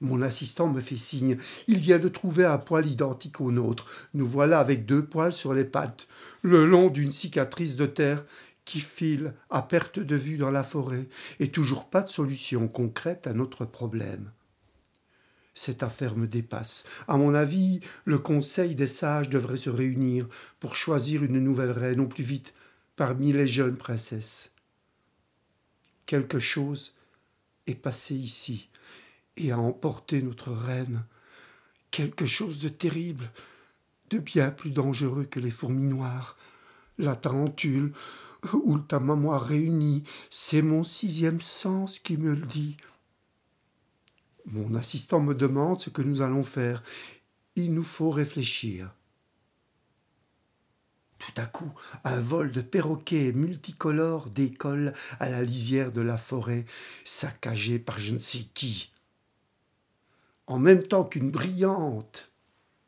Mon 0.00 0.20
assistant 0.20 0.66
me 0.66 0.80
fait 0.80 0.96
signe. 0.96 1.38
Il 1.68 1.78
vient 1.78 2.00
de 2.00 2.08
trouver 2.08 2.44
un 2.44 2.58
poil 2.58 2.86
identique 2.86 3.40
au 3.40 3.52
nôtre. 3.52 3.86
Nous 4.14 4.26
voilà 4.26 4.58
avec 4.58 4.84
deux 4.84 5.04
poils 5.04 5.32
sur 5.32 5.54
les 5.54 5.64
pattes, 5.64 6.08
le 6.42 6.66
long 6.66 6.88
d'une 6.88 7.12
cicatrice 7.12 7.76
de 7.76 7.86
terre 7.86 8.24
qui 8.64 8.80
file 8.80 9.34
à 9.50 9.62
perte 9.62 9.98
de 9.98 10.16
vue 10.16 10.36
dans 10.36 10.50
la 10.50 10.62
forêt, 10.62 11.08
et 11.40 11.50
toujours 11.50 11.88
pas 11.88 12.02
de 12.02 12.08
solution 12.08 12.68
concrète 12.68 13.26
à 13.26 13.32
notre 13.32 13.64
problème. 13.64 14.30
Cette 15.54 15.82
affaire 15.82 16.16
me 16.16 16.26
dépasse. 16.26 16.84
À 17.08 17.16
mon 17.16 17.34
avis, 17.34 17.80
le 18.04 18.18
conseil 18.18 18.74
des 18.74 18.86
sages 18.86 19.28
devrait 19.28 19.58
se 19.58 19.68
réunir 19.68 20.26
pour 20.60 20.76
choisir 20.76 21.22
une 21.22 21.40
nouvelle 21.40 21.72
reine 21.72 22.00
au 22.00 22.06
plus 22.06 22.24
vite 22.24 22.54
parmi 22.96 23.32
les 23.32 23.46
jeunes 23.46 23.76
princesses. 23.76 24.52
Quelque 26.06 26.38
chose 26.38 26.94
est 27.66 27.74
passé 27.74 28.14
ici 28.14 28.68
et 29.36 29.52
a 29.52 29.58
emporté 29.58 30.22
notre 30.22 30.52
reine. 30.52 31.04
Quelque 31.90 32.26
chose 32.26 32.58
de 32.58 32.68
terrible, 32.68 33.30
de 34.10 34.18
bien 34.18 34.50
plus 34.50 34.70
dangereux 34.70 35.24
que 35.24 35.40
les 35.40 35.50
fourmis 35.50 35.86
noires. 35.86 36.36
La 36.98 37.16
tarentule 37.16 37.92
ou 38.52 38.78
ta 38.78 38.98
maman 38.98 39.38
réunie, 39.38 40.04
c'est 40.30 40.62
mon 40.62 40.84
sixième 40.84 41.40
sens 41.40 41.98
qui 41.98 42.16
me 42.16 42.34
le 42.34 42.46
dit. 42.46 42.76
Mon 44.46 44.74
assistant 44.74 45.20
me 45.20 45.34
demande 45.34 45.80
ce 45.80 45.90
que 45.90 46.02
nous 46.02 46.22
allons 46.22 46.44
faire. 46.44 46.82
Il 47.54 47.74
nous 47.74 47.84
faut 47.84 48.10
réfléchir. 48.10 48.92
Tout 51.18 51.40
à 51.40 51.46
coup, 51.46 51.72
un 52.02 52.18
vol 52.18 52.50
de 52.50 52.60
perroquets 52.60 53.32
multicolores 53.32 54.28
décolle 54.28 54.92
à 55.20 55.28
la 55.28 55.42
lisière 55.42 55.92
de 55.92 56.00
la 56.00 56.18
forêt, 56.18 56.64
saccagée 57.04 57.78
par 57.78 58.00
je 58.00 58.14
ne 58.14 58.18
sais 58.18 58.46
qui. 58.54 58.90
En 60.48 60.58
même 60.58 60.82
temps 60.82 61.04
qu'une 61.04 61.30
brillante 61.30 62.32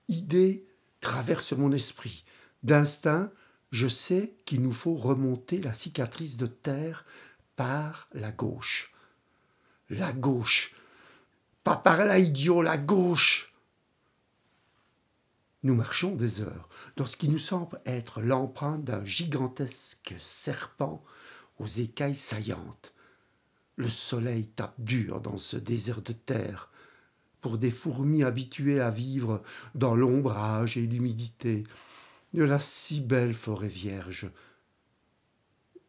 idée 0.09 0.67
traverse 1.01 1.53
mon 1.53 1.71
esprit. 1.71 2.25
D'instinct, 2.65 3.31
je 3.75 3.89
sais 3.89 4.37
qu'il 4.45 4.63
nous 4.63 4.73
faut 4.73 4.95
remonter 4.95 5.61
la 5.61 5.73
cicatrice 5.73 6.37
de 6.37 6.47
terre 6.47 7.05
par 7.57 8.07
la 8.13 8.31
gauche. 8.31 8.95
La 9.91 10.13
gauche, 10.13 10.77
pas 11.65 11.75
par 11.75 12.05
là, 12.05 12.21
idiot, 12.21 12.63
la 12.63 12.79
gauche. 12.79 13.53
Nous 15.65 15.75
marchons 15.75 16.15
des 16.15 16.41
heures 16.41 16.69
dans 16.95 17.07
ce 17.07 17.17
qui 17.17 17.29
nous 17.29 17.41
semble 17.41 17.81
être 17.85 18.21
l'empreinte 18.21 18.85
d'un 18.85 19.05
gigantesque 19.05 20.15
serpent 20.21 21.03
aux 21.59 21.67
écailles 21.67 22.15
saillantes. 22.15 22.95
Le 23.75 23.89
soleil 23.89 24.47
tape 24.47 24.79
dur 24.79 25.21
dans 25.21 25.37
ce 25.37 25.57
désert 25.57 26.01
de 26.01 26.13
terre. 26.13 26.71
Pour 27.41 27.59
des 27.59 27.73
fourmis 27.73 28.23
habituées 28.23 28.81
à 28.81 28.91
vivre 28.91 29.43
dans 29.75 29.97
l'ombrage 29.97 30.77
et 30.77 30.87
l'humidité 30.87 31.65
de 32.35 32.43
la 32.43 32.59
si 32.59 33.01
belle 33.01 33.33
forêt 33.33 33.69
vierge, 33.69 34.29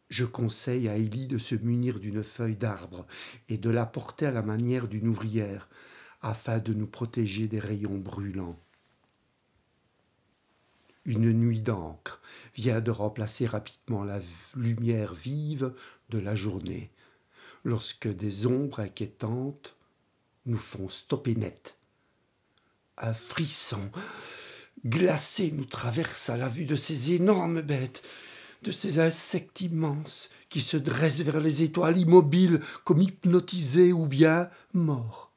je 0.09 0.25
conseille 0.25 0.87
à 0.87 0.95
Élie 0.95 1.25
de 1.25 1.39
se 1.39 1.55
munir 1.55 1.99
d'une 1.99 2.23
feuille 2.23 2.55
d'arbre 2.55 3.07
et 3.49 3.57
de 3.57 3.71
la 3.71 3.87
porter 3.87 4.27
à 4.27 4.31
la 4.31 4.43
manière 4.43 4.87
d'une 4.87 5.07
ouvrière, 5.07 5.67
afin 6.21 6.59
de 6.59 6.73
nous 6.73 6.85
protéger 6.85 7.47
des 7.47 7.59
rayons 7.59 7.97
brûlants. 7.97 8.59
Une 11.05 11.33
nuit 11.33 11.61
d'encre 11.61 12.21
vient 12.55 12.79
de 12.79 12.91
remplacer 12.91 13.47
rapidement 13.47 14.03
la 14.03 14.19
lumière 14.55 15.15
vive 15.15 15.73
de 16.09 16.19
la 16.19 16.35
journée, 16.35 16.91
lorsque 17.63 18.07
des 18.07 18.45
ombres 18.45 18.81
inquiétantes 18.81 19.75
nous 20.45 20.57
font 20.57 20.89
stopper 20.89 21.35
net. 21.35 21.75
Un 22.97 23.15
frisson 23.15 23.91
glacé 24.85 25.51
nous 25.51 25.65
traverse 25.65 26.29
à 26.29 26.37
la 26.37 26.47
vue 26.47 26.65
de 26.65 26.75
ces 26.75 27.13
énormes 27.13 27.61
bêtes 27.61 28.03
de 28.65 28.71
ces 28.71 28.99
insectes 28.99 29.61
immenses 29.61 30.29
qui 30.49 30.59
se 30.59 30.75
dressent 30.75 31.21
vers 31.21 31.39
les 31.39 31.63
étoiles 31.63 31.97
immobiles 31.97 32.59
comme 32.83 33.01
hypnotisés 33.01 33.93
ou 33.93 34.07
bien 34.07 34.49
morts. 34.73 35.31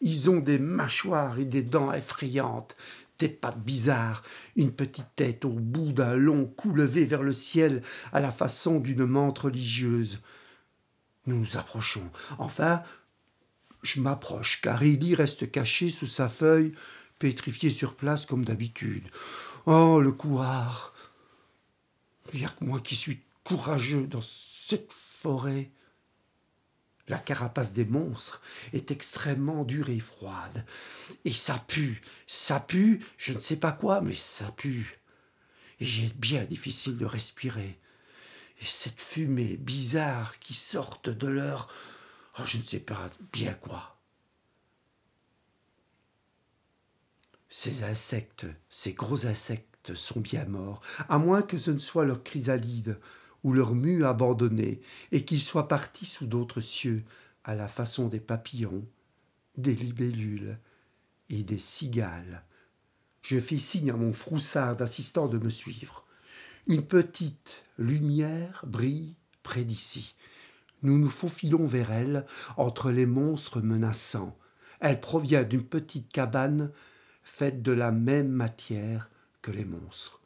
Ils 0.00 0.30
ont 0.30 0.38
des 0.38 0.58
mâchoires 0.58 1.38
et 1.38 1.44
des 1.44 1.62
dents 1.62 1.92
effrayantes, 1.92 2.76
des 3.18 3.28
pattes 3.28 3.64
bizarres, 3.64 4.22
une 4.54 4.72
petite 4.72 5.08
tête 5.16 5.44
au 5.44 5.50
bout 5.50 5.92
d'un 5.92 6.14
long 6.14 6.46
cou 6.46 6.72
levé 6.72 7.04
vers 7.04 7.22
le 7.22 7.32
ciel 7.32 7.82
à 8.12 8.20
la 8.20 8.30
façon 8.30 8.78
d'une 8.78 9.06
menthe 9.06 9.40
religieuse. 9.40 10.20
Nous 11.26 11.38
nous 11.38 11.56
approchons. 11.56 12.08
Enfin, 12.38 12.82
je 13.82 14.00
m'approche, 14.00 14.60
car 14.60 14.82
Élie 14.82 15.14
reste 15.14 15.50
caché 15.50 15.88
sous 15.88 16.06
sa 16.06 16.28
feuille, 16.28 16.74
pétrifié 17.18 17.70
sur 17.70 17.94
place 17.94 18.26
comme 18.26 18.44
d'habitude. 18.44 19.08
Oh, 19.66 20.00
le 20.00 20.12
courard 20.12 20.94
Il 22.32 22.40
n'y 22.40 22.46
a 22.46 22.48
que 22.48 22.64
moi 22.64 22.80
qui 22.80 22.96
suis 22.96 23.22
courageux 23.44 24.06
dans 24.06 24.22
cette 24.22 24.92
forêt. 24.92 25.70
La 27.08 27.18
carapace 27.18 27.72
des 27.72 27.84
monstres 27.84 28.40
est 28.72 28.90
extrêmement 28.90 29.64
dure 29.64 29.90
et 29.90 30.00
froide. 30.00 30.64
Et 31.24 31.32
ça 31.32 31.58
pue, 31.58 32.02
ça 32.26 32.58
pue, 32.58 33.00
je 33.16 33.32
ne 33.32 33.40
sais 33.40 33.56
pas 33.56 33.72
quoi, 33.72 34.00
mais 34.00 34.14
ça 34.14 34.50
pue. 34.50 34.98
Et 35.78 35.84
j'ai 35.84 36.10
bien 36.16 36.44
difficile 36.44 36.96
de 36.96 37.06
respirer. 37.06 37.78
Et 38.60 38.64
cette 38.64 39.00
fumée 39.00 39.56
bizarre 39.56 40.38
qui 40.40 40.54
sort 40.54 41.00
de 41.04 41.26
leur... 41.26 41.68
Oh, 42.38 42.42
je 42.44 42.58
ne 42.58 42.62
sais 42.62 42.80
pas 42.80 43.08
bien 43.32 43.54
quoi. 43.54 43.95
Ces 47.58 47.84
insectes, 47.84 48.46
ces 48.68 48.92
gros 48.92 49.24
insectes 49.24 49.94
sont 49.94 50.20
bien 50.20 50.44
morts, 50.44 50.82
à 51.08 51.16
moins 51.16 51.40
que 51.40 51.56
ce 51.56 51.70
ne 51.70 51.78
soit 51.78 52.04
leur 52.04 52.22
chrysalide 52.22 53.00
ou 53.44 53.54
leur 53.54 53.74
mue 53.74 54.04
abandonnée, 54.04 54.82
et 55.10 55.24
qu'ils 55.24 55.40
soient 55.40 55.66
partis 55.66 56.04
sous 56.04 56.26
d'autres 56.26 56.60
cieux, 56.60 57.02
à 57.44 57.54
la 57.54 57.66
façon 57.66 58.08
des 58.08 58.20
papillons, 58.20 58.86
des 59.56 59.74
libellules 59.74 60.58
et 61.30 61.44
des 61.44 61.58
cigales. 61.58 62.44
Je 63.22 63.40
fis 63.40 63.58
signe 63.58 63.90
à 63.90 63.96
mon 63.96 64.12
froussard 64.12 64.76
d'assistant 64.76 65.26
de 65.26 65.38
me 65.38 65.48
suivre. 65.48 66.04
Une 66.66 66.82
petite 66.82 67.64
lumière 67.78 68.66
brille 68.66 69.14
près 69.42 69.64
d'ici. 69.64 70.14
Nous 70.82 70.98
nous 70.98 71.08
faufilons 71.08 71.66
vers 71.66 71.90
elle, 71.90 72.26
entre 72.58 72.90
les 72.90 73.06
monstres 73.06 73.62
menaçants. 73.62 74.36
Elle 74.78 75.00
provient 75.00 75.44
d'une 75.44 75.64
petite 75.64 76.12
cabane 76.12 76.70
faite 77.36 77.62
de 77.62 77.72
la 77.72 77.92
même 77.92 78.30
matière 78.30 79.10
que 79.42 79.50
les 79.50 79.66
monstres. 79.66 80.22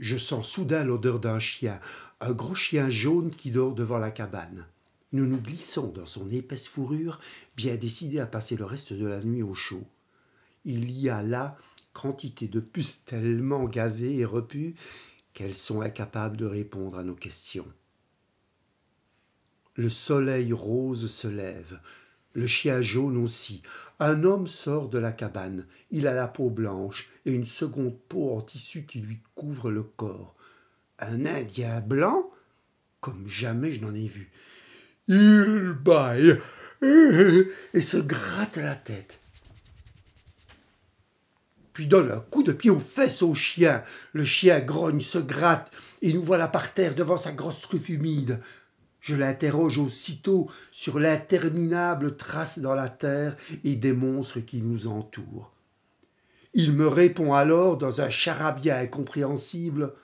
Je 0.00 0.18
sens 0.18 0.48
soudain 0.48 0.82
l'odeur 0.82 1.20
d'un 1.20 1.38
chien, 1.38 1.78
un 2.18 2.32
gros 2.32 2.56
chien 2.56 2.88
jaune 2.88 3.30
qui 3.32 3.52
dort 3.52 3.76
devant 3.76 3.98
la 3.98 4.10
cabane. 4.10 4.66
Nous 5.12 5.24
nous 5.24 5.40
glissons 5.40 5.86
dans 5.86 6.04
son 6.04 6.28
épaisse 6.32 6.66
fourrure, 6.66 7.20
bien 7.56 7.76
décidés 7.76 8.18
à 8.18 8.26
passer 8.26 8.56
le 8.56 8.64
reste 8.64 8.92
de 8.92 9.06
la 9.06 9.22
nuit 9.22 9.44
au 9.44 9.54
chaud. 9.54 9.86
Il 10.64 10.90
y 10.90 11.08
a 11.08 11.22
là 11.22 11.56
quantité 11.92 12.48
de 12.48 12.58
puces 12.58 13.04
tellement 13.04 13.64
gavées 13.66 14.16
et 14.16 14.24
repues 14.24 14.74
qu'elles 15.32 15.54
sont 15.54 15.80
incapables 15.80 16.36
de 16.36 16.46
répondre 16.46 16.98
à 16.98 17.04
nos 17.04 17.14
questions. 17.14 17.72
Le 19.76 19.88
soleil 19.88 20.52
rose 20.52 21.08
se 21.08 21.28
lève, 21.28 21.78
le 22.34 22.46
chien 22.46 22.80
jaune 22.80 23.16
aussi. 23.16 23.62
Un 24.00 24.24
homme 24.24 24.46
sort 24.46 24.88
de 24.88 24.98
la 24.98 25.12
cabane. 25.12 25.66
Il 25.90 26.06
a 26.06 26.14
la 26.14 26.28
peau 26.28 26.50
blanche 26.50 27.10
et 27.26 27.32
une 27.32 27.46
seconde 27.46 27.98
peau 28.08 28.32
en 28.36 28.42
tissu 28.42 28.84
qui 28.84 29.00
lui 29.00 29.20
couvre 29.34 29.70
le 29.70 29.82
corps. 29.82 30.34
Un 30.98 31.26
Indien 31.26 31.80
blanc? 31.80 32.30
Comme 33.00 33.28
jamais 33.28 33.72
je 33.72 33.84
n'en 33.84 33.94
ai 33.94 34.06
vu. 34.06 34.30
Il 35.08 35.74
baille 35.80 36.38
et 36.82 37.80
se 37.80 37.96
gratte 37.96 38.56
la 38.56 38.74
tête. 38.74 39.18
Puis 41.72 41.86
donne 41.86 42.10
un 42.10 42.20
coup 42.20 42.42
de 42.42 42.52
pied 42.52 42.70
aux 42.70 42.80
fesses 42.80 43.22
au 43.22 43.34
chien. 43.34 43.84
Le 44.12 44.24
chien 44.24 44.58
grogne, 44.58 45.00
se 45.00 45.18
gratte, 45.18 45.70
et 46.02 46.12
nous 46.12 46.24
voilà 46.24 46.48
par 46.48 46.74
terre 46.74 46.96
devant 46.96 47.18
sa 47.18 47.30
grosse 47.30 47.60
truffe 47.60 47.88
humide. 47.88 48.40
Je 49.08 49.16
l'interroge 49.16 49.78
aussitôt 49.78 50.50
sur 50.70 50.98
l'interminable 50.98 52.18
trace 52.18 52.58
dans 52.58 52.74
la 52.74 52.90
terre 52.90 53.36
et 53.64 53.74
des 53.74 53.94
monstres 53.94 54.40
qui 54.40 54.60
nous 54.60 54.86
entourent. 54.86 55.50
Il 56.52 56.72
me 56.72 56.86
répond 56.86 57.32
alors 57.32 57.78
dans 57.78 58.02
un 58.02 58.10
charabia 58.10 58.76
incompréhensible. 58.76 59.94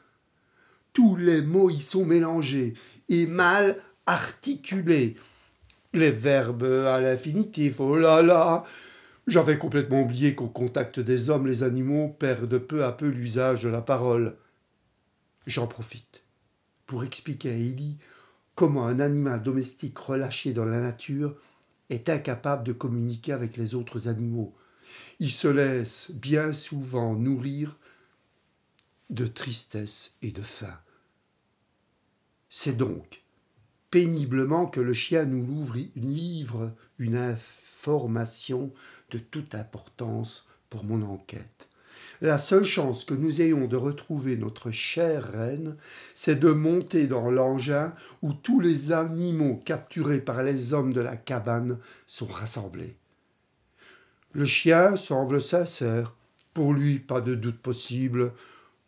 Tous 0.94 1.16
les 1.16 1.42
mots 1.42 1.68
y 1.68 1.80
sont 1.80 2.06
mélangés 2.06 2.72
et 3.10 3.26
mal 3.26 3.76
articulés. 4.06 5.16
Les 5.92 6.10
verbes 6.10 6.64
à 6.64 6.98
l'infinitif, 6.98 7.80
oh 7.80 7.98
là 7.98 8.22
là 8.22 8.64
J'avais 9.26 9.58
complètement 9.58 10.00
oublié 10.00 10.34
qu'au 10.34 10.48
contact 10.48 10.98
des 10.98 11.28
hommes, 11.28 11.46
les 11.46 11.62
animaux 11.62 12.08
perdent 12.18 12.56
peu 12.56 12.86
à 12.86 12.92
peu 12.92 13.08
l'usage 13.08 13.64
de 13.64 13.68
la 13.68 13.82
parole. 13.82 14.34
J'en 15.46 15.66
profite 15.66 16.22
pour 16.86 17.04
expliquer 17.04 17.50
à 17.50 17.56
Élie 17.56 17.98
comment 18.54 18.86
un 18.86 19.00
animal 19.00 19.42
domestique 19.42 19.98
relâché 19.98 20.52
dans 20.52 20.64
la 20.64 20.80
nature 20.80 21.36
est 21.90 22.08
incapable 22.08 22.64
de 22.64 22.72
communiquer 22.72 23.32
avec 23.32 23.56
les 23.56 23.74
autres 23.74 24.08
animaux. 24.08 24.54
Il 25.20 25.30
se 25.30 25.48
laisse 25.48 26.10
bien 26.10 26.52
souvent 26.52 27.14
nourrir 27.14 27.76
de 29.10 29.26
tristesse 29.26 30.14
et 30.22 30.32
de 30.32 30.42
faim. 30.42 30.78
C'est 32.48 32.76
donc 32.76 33.22
péniblement 33.90 34.66
que 34.66 34.80
le 34.80 34.92
chien 34.92 35.24
nous 35.24 35.72
livre 35.94 36.74
une 36.98 37.16
information 37.16 38.72
de 39.10 39.18
toute 39.18 39.54
importance 39.54 40.46
pour 40.68 40.84
mon 40.84 41.02
enquête. 41.02 41.68
La 42.20 42.38
seule 42.38 42.64
chance 42.64 43.04
que 43.04 43.14
nous 43.14 43.42
ayons 43.42 43.66
de 43.66 43.76
retrouver 43.76 44.36
notre 44.36 44.70
chère 44.70 45.32
reine, 45.32 45.76
c'est 46.14 46.38
de 46.38 46.50
monter 46.50 47.06
dans 47.06 47.30
l'engin 47.30 47.92
où 48.22 48.32
tous 48.32 48.60
les 48.60 48.92
animaux 48.92 49.60
capturés 49.64 50.20
par 50.20 50.42
les 50.42 50.72
hommes 50.72 50.92
de 50.92 51.00
la 51.00 51.16
cabane 51.16 51.78
sont 52.06 52.26
rassemblés. 52.26 52.96
Le 54.32 54.44
chien 54.44 54.96
semble 54.96 55.40
sincère. 55.40 56.14
Pour 56.54 56.72
lui, 56.72 56.98
pas 56.98 57.20
de 57.20 57.34
doute 57.34 57.60
possible. 57.60 58.32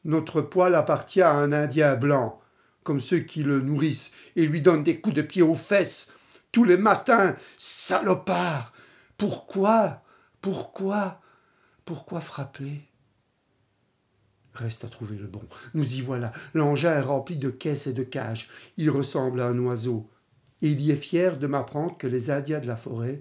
Notre 0.05 0.41
poil 0.41 0.75
appartient 0.75 1.23
à 1.23 1.33
un 1.33 1.53
Indien 1.53 1.97
blanc, 1.97 2.41
comme 2.85 3.01
ceux 3.01 3.19
qui 3.19 3.43
le 3.43 3.61
nourrissent 3.61 4.13
et 4.37 4.47
lui 4.47 4.61
donnent 4.61 4.85
des 4.85 5.01
coups 5.01 5.17
de 5.17 5.23
pied 5.23 5.43
aux 5.43 5.57
fesses 5.57 6.13
tous 6.57 6.65
les 6.65 6.79
matins. 6.79 7.37
Salopard 7.59 8.73
Pourquoi 9.19 10.03
Pourquoi 10.41 11.21
Pourquoi 11.85 12.21
frapper? 12.23 12.89
Reste 14.57 14.85
à 14.85 14.89
trouver 14.89 15.17
le 15.17 15.27
bon. 15.27 15.43
Nous 15.75 15.97
y 15.97 16.01
voilà. 16.01 16.33
L'engin 16.55 16.93
est 16.93 17.01
rempli 17.01 17.37
de 17.37 17.51
caisses 17.51 17.87
et 17.87 17.93
de 17.93 18.03
cages. 18.03 18.49
Il 18.79 18.91
ressemble 18.91 19.41
à 19.41 19.47
un 19.47 19.59
oiseau. 19.59 20.09
Et 20.63 20.71
il 20.71 20.81
y 20.81 20.91
est 20.91 20.97
fier 20.97 21.39
de 21.39 21.47
m'apprendre 21.47 21.99
que 21.99 22.07
les 22.07 22.31
Indiens 22.31 22.61
de 22.61 22.67
la 22.67 22.77
forêt 22.77 23.21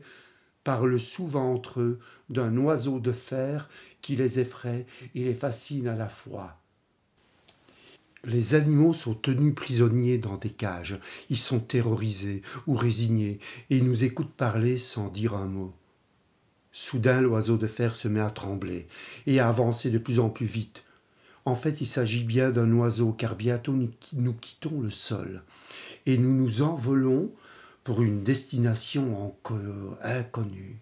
parlent 0.63 0.99
souvent 0.99 1.53
entre 1.53 1.81
eux 1.81 1.99
d'un 2.29 2.55
oiseau 2.57 2.99
de 2.99 3.11
fer 3.11 3.69
qui 4.01 4.15
les 4.15 4.39
effraie 4.39 4.85
et 5.13 5.23
les 5.23 5.33
fascine 5.33 5.87
à 5.87 5.95
la 5.95 6.07
fois. 6.07 6.57
Les 8.23 8.55
animaux 8.55 8.93
sont 8.93 9.13
tenus 9.13 9.53
prisonniers 9.53 10.17
dans 10.17 10.37
des 10.37 10.49
cages. 10.49 10.99
Ils 11.29 11.37
sont 11.37 11.59
terrorisés 11.59 12.41
ou 12.65 12.75
résignés 12.75 13.39
et 13.69 13.81
nous 13.81 14.03
écoutent 14.03 14.33
parler 14.33 14.77
sans 14.77 15.09
dire 15.09 15.35
un 15.35 15.45
mot. 15.45 15.73
Soudain, 16.71 17.21
l'oiseau 17.21 17.57
de 17.57 17.67
fer 17.67 17.95
se 17.95 18.07
met 18.07 18.19
à 18.21 18.31
trembler 18.31 18.87
et 19.27 19.39
à 19.39 19.49
avancer 19.49 19.91
de 19.91 19.99
plus 19.99 20.19
en 20.19 20.29
plus 20.29 20.47
vite. 20.47 20.84
En 21.45 21.55
fait, 21.55 21.79
il 21.79 21.85
s'agit 21.85 22.23
bien 22.23 22.49
d'un 22.49 22.71
oiseau, 22.73 23.13
car 23.13 23.35
bientôt 23.35 23.73
nous 24.13 24.33
quittons 24.33 24.81
le 24.81 24.89
sol 24.89 25.43
et 26.05 26.17
nous 26.17 26.33
nous 26.33 26.61
envolons 26.61 27.31
pour 27.83 28.01
une 28.01 28.23
destination 28.23 29.35
inconnue. 30.01 30.79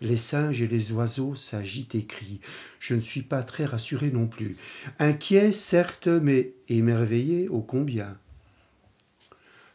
Les 0.00 0.16
singes 0.16 0.62
et 0.62 0.68
les 0.68 0.92
oiseaux 0.92 1.34
s'agitent 1.34 1.94
et 1.94 2.06
crient. 2.06 2.40
Je 2.78 2.94
ne 2.94 3.02
suis 3.02 3.22
pas 3.22 3.42
très 3.42 3.66
rassuré 3.66 4.10
non 4.10 4.28
plus. 4.28 4.56
Inquiet, 4.98 5.52
certes, 5.52 6.06
mais 6.06 6.54
émerveillé 6.68 7.48
ô 7.50 7.60
combien. 7.60 8.16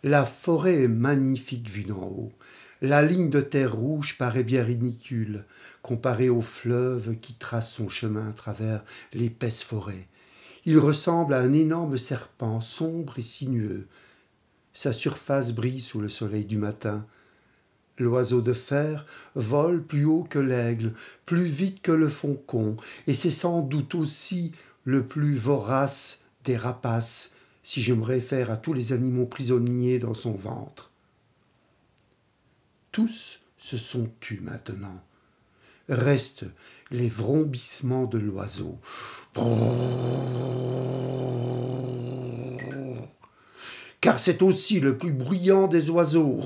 La 0.02 0.26
forêt 0.26 0.84
est 0.84 0.88
magnifique 0.88 1.70
vue 1.70 1.84
d'en 1.84 2.02
haut. 2.02 2.34
La 2.82 3.02
ligne 3.02 3.30
de 3.30 3.40
terre 3.40 3.74
rouge 3.74 4.18
paraît 4.18 4.44
bien 4.44 4.64
ridicule 4.64 5.46
comparée 5.82 6.30
au 6.30 6.42
fleuve 6.42 7.16
qui 7.20 7.34
trace 7.34 7.72
son 7.72 7.88
chemin 7.88 8.30
à 8.30 8.34
travers 8.34 8.84
l'épaisse 9.14 9.64
forêt. 9.64 10.08
Il 10.66 10.78
ressemble 10.80 11.34
à 11.34 11.40
un 11.40 11.54
énorme 11.54 11.98
serpent 11.98 12.60
sombre 12.60 13.18
et 13.18 13.22
sinueux. 13.22 13.88
Sa 14.74 14.92
surface 14.92 15.54
brille 15.54 15.80
sous 15.80 16.02
le 16.02 16.10
soleil 16.10 16.44
du 16.44 16.58
matin. 16.58 17.06
L'oiseau 17.98 18.42
de 18.42 18.52
fer 18.52 19.06
vole 19.36 19.82
plus 19.82 20.04
haut 20.04 20.28
que 20.30 20.40
l'aigle, 20.40 20.94
plus 21.26 21.46
vite 21.46 21.82
que 21.82 21.94
le 21.94 22.10
faucon, 22.10 22.76
et 23.08 23.14
c'est 23.14 23.32
sans 23.32 23.62
doute 23.62 23.96
aussi 23.96 24.52
le 24.84 25.06
plus 25.06 25.38
vorace 25.38 26.20
des 26.44 26.58
rapaces, 26.58 27.32
si 27.64 27.82
je 27.82 27.94
me 27.94 28.04
réfère 28.04 28.52
à 28.52 28.58
tous 28.58 28.74
les 28.74 28.92
animaux 28.92 29.28
prisonniers 29.28 29.98
dans 29.98 30.14
son 30.14 30.34
ventre. 30.34 30.92
Tous 32.96 33.42
se 33.58 33.76
sont 33.76 34.10
tus 34.22 34.40
maintenant. 34.40 35.04
Restent 35.90 36.46
les 36.92 37.10
vrombissements 37.10 38.06
de 38.06 38.18
l'oiseau. 38.18 38.80
Car 44.06 44.20
c'est 44.20 44.44
aussi 44.44 44.80
le 44.80 45.00
plus 45.00 45.14
bruyant 45.14 45.66
des 45.66 45.90
oiseaux. 45.90 46.40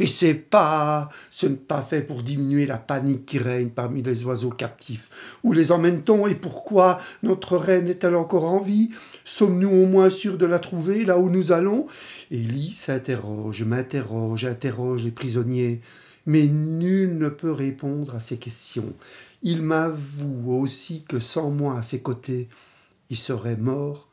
Et 0.00 0.08
c'est 0.08 0.34
pas, 0.34 1.10
ce 1.30 1.46
n'est 1.46 1.54
pas 1.54 1.80
fait 1.80 2.02
pour 2.02 2.24
diminuer 2.24 2.66
la 2.66 2.76
panique 2.76 3.24
qui 3.24 3.38
règne 3.38 3.68
parmi 3.68 4.02
les 4.02 4.24
oiseaux 4.24 4.50
captifs. 4.50 5.10
Où 5.44 5.52
les 5.52 5.70
emmène-t-on 5.70 6.26
et 6.26 6.34
pourquoi 6.34 6.98
notre 7.22 7.56
reine 7.56 7.86
est-elle 7.86 8.16
encore 8.16 8.46
en 8.46 8.60
vie? 8.60 8.90
Sommes-nous 9.24 9.70
au 9.70 9.86
moins 9.86 10.10
sûrs 10.10 10.38
de 10.38 10.44
la 10.44 10.58
trouver 10.58 11.04
là 11.04 11.20
où 11.20 11.30
nous 11.30 11.52
allons? 11.52 11.86
Élie 12.32 12.72
s'interroge, 12.72 13.62
m'interroge, 13.62 14.44
interroge 14.44 15.04
les 15.04 15.12
prisonniers, 15.12 15.82
mais 16.26 16.48
nul 16.48 17.16
ne 17.16 17.28
peut 17.28 17.52
répondre 17.52 18.16
à 18.16 18.18
ces 18.18 18.38
questions. 18.38 18.92
Il 19.44 19.62
m'avoue 19.62 20.52
aussi 20.60 21.04
que 21.08 21.20
sans 21.20 21.50
moi 21.50 21.78
à 21.78 21.82
ses 21.82 22.00
côtés, 22.00 22.48
il 23.08 23.16
serait 23.16 23.56
mort 23.56 24.08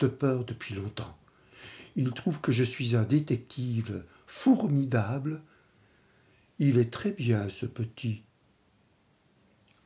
de 0.00 0.08
peur 0.08 0.44
depuis 0.44 0.74
longtemps. 0.74 1.14
Il 1.96 2.12
trouve 2.12 2.40
que 2.40 2.52
je 2.52 2.64
suis 2.64 2.96
un 2.96 3.02
détective 3.02 4.02
formidable. 4.26 5.40
Il 6.58 6.78
est 6.78 6.92
très 6.92 7.12
bien, 7.12 7.48
ce 7.48 7.66
petit. 7.66 8.22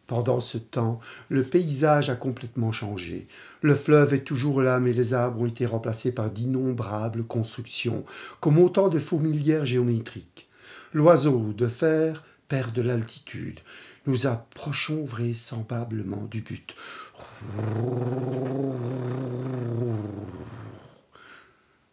Pendant 0.07 0.41
ce 0.41 0.57
temps, 0.57 1.01
le 1.29 1.43
paysage 1.43 2.09
a 2.09 2.17
complètement 2.17 2.73
changé. 2.73 3.29
Le 3.61 3.75
fleuve 3.75 4.15
est 4.15 4.25
toujours 4.25 4.63
là, 4.63 4.81
mais 4.81 4.95
les 4.95 5.13
arbres 5.13 5.43
ont 5.43 5.47
été 5.47 5.67
remplacés 5.67 6.13
par 6.13 6.31
d'innombrables 6.31 7.25
constructions, 7.25 8.07
comme 8.41 8.59
autant 8.59 8.89
de 8.89 8.99
fourmilières 8.99 9.67
géométriques. 9.67 10.49
L'oiseau 10.95 11.53
de 11.53 11.69
fer 11.69 12.25
perd 12.49 12.73
de 12.73 12.81
l'altitude. 12.81 13.61
Nous 14.07 14.27
approchons 14.27 15.05
vraisemblablement 15.05 16.27
du 16.31 16.41
but. 16.41 16.75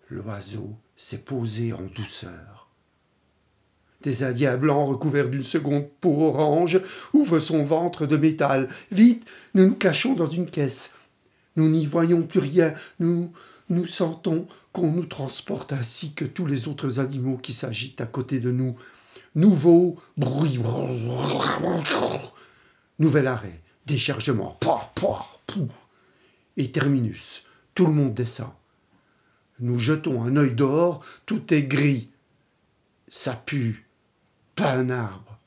L'oiseau 0.09 0.75
s'est 0.95 1.19
posé 1.19 1.73
en 1.73 1.81
douceur. 1.95 2.69
Des 4.01 4.23
Indiens 4.23 4.57
blancs 4.57 4.87
recouverts 4.87 5.29
d'une 5.29 5.43
seconde 5.43 5.89
peau 5.99 6.27
orange 6.27 6.79
ouvrent 7.13 7.39
son 7.39 7.63
ventre 7.63 8.05
de 8.05 8.17
métal. 8.17 8.69
Vite, 8.91 9.27
nous 9.55 9.65
nous 9.65 9.75
cachons 9.75 10.13
dans 10.13 10.27
une 10.27 10.49
caisse. 10.49 10.91
Nous 11.55 11.69
n'y 11.69 11.87
voyons 11.87 12.23
plus 12.23 12.39
rien. 12.39 12.73
Nous 12.99 13.31
nous 13.69 13.87
sentons 13.87 14.47
qu'on 14.71 14.91
nous 14.91 15.05
transporte 15.05 15.73
ainsi 15.73 16.13
que 16.13 16.25
tous 16.25 16.45
les 16.45 16.67
autres 16.67 16.99
animaux 16.99 17.37
qui 17.37 17.53
s'agitent 17.53 18.01
à 18.01 18.05
côté 18.05 18.39
de 18.39 18.51
nous. 18.51 18.75
Nouveau 19.33 19.97
bruit. 20.17 20.59
Nouvel 22.99 23.27
arrêt. 23.27 23.59
Déchargement. 23.87 24.59
Et 26.57 26.71
terminus. 26.71 27.43
Tout 27.73 27.87
le 27.87 27.93
monde 27.93 28.13
descend. 28.13 28.51
Nous 29.59 29.79
jetons 29.79 30.23
un 30.23 30.35
œil 30.35 30.53
dehors, 30.53 31.03
tout 31.25 31.53
est 31.53 31.63
gris. 31.63 32.09
Ça 33.07 33.33
pue. 33.33 33.87
Pas 34.55 34.73
un 34.73 34.89
arbre, 34.89 35.39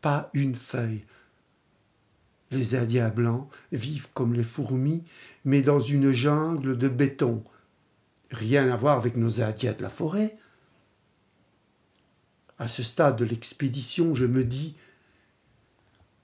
pas 0.00 0.30
une 0.34 0.54
feuille. 0.54 1.04
Les 2.50 2.74
Indiens 2.74 3.08
blancs 3.08 3.48
vivent 3.72 4.08
comme 4.14 4.34
les 4.34 4.44
fourmis, 4.44 5.04
mais 5.44 5.62
dans 5.62 5.80
une 5.80 6.12
jungle 6.12 6.78
de 6.78 6.88
béton. 6.88 7.42
Rien 8.30 8.70
à 8.70 8.76
voir 8.76 8.96
avec 8.98 9.16
nos 9.16 9.40
Indiens 9.40 9.72
de 9.72 9.82
la 9.82 9.90
forêt. 9.90 10.36
À 12.58 12.68
ce 12.68 12.82
stade 12.82 13.16
de 13.16 13.24
l'expédition, 13.24 14.14
je 14.14 14.26
me 14.26 14.44
dis 14.44 14.76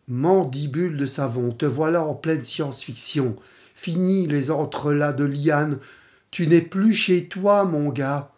Mandibule 0.09 0.97
de 0.97 1.07
savon, 1.07 1.53
te 1.53 1.67
voilà 1.67 2.05
en 2.05 2.15
pleine 2.15 2.45
science-fiction. 2.45 3.37
Fini 3.75 4.27
les 4.27 4.51
entrelacs 4.51 5.17
de 5.17 5.25
lianes 5.25 5.79
tu 6.31 6.47
n'es 6.47 6.63
plus 6.63 6.93
chez 6.93 7.27
toi, 7.29 7.65
mon 7.65 7.91
gars. 7.91 8.33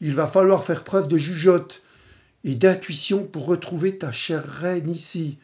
Il 0.00 0.14
va 0.14 0.26
falloir 0.26 0.64
faire 0.64 0.84
preuve 0.84 1.08
de 1.08 1.18
jugeote 1.18 1.82
et 2.44 2.54
d'intuition 2.54 3.26
pour 3.26 3.46
retrouver 3.46 3.98
ta 3.98 4.12
chère 4.12 4.46
reine 4.46 4.88
ici. 4.88 5.38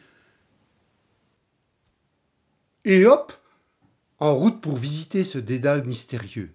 Et 2.85 3.05
hop, 3.05 3.33
en 4.19 4.35
route 4.35 4.61
pour 4.61 4.77
visiter 4.77 5.23
ce 5.23 5.37
dédale 5.37 5.85
mystérieux. 5.85 6.53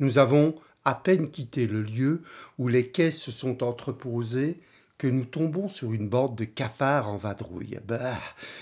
Nous 0.00 0.18
avons 0.18 0.56
à 0.84 0.94
peine 0.94 1.30
quitté 1.30 1.66
le 1.66 1.82
lieu 1.82 2.22
où 2.58 2.68
les 2.68 2.90
caisses 2.90 3.20
se 3.20 3.30
sont 3.30 3.62
entreposées 3.62 4.60
que 4.98 5.06
nous 5.06 5.24
tombons 5.24 5.68
sur 5.68 5.92
une 5.92 6.08
bande 6.08 6.36
de 6.36 6.44
cafards 6.44 7.08
en 7.08 7.16
vadrouille. 7.16 7.78
Bah, 7.86 8.18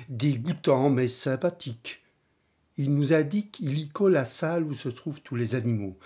dégoûtant 0.08 0.90
mais 0.90 1.08
sympathique. 1.08 2.01
Il 2.78 2.94
nous 2.94 3.12
indique 3.12 3.60
illico 3.60 4.08
la 4.08 4.24
salle 4.24 4.64
où 4.64 4.72
se 4.72 4.88
trouvent 4.88 5.20
tous 5.20 5.36
les 5.36 5.54
animaux. 5.54 5.98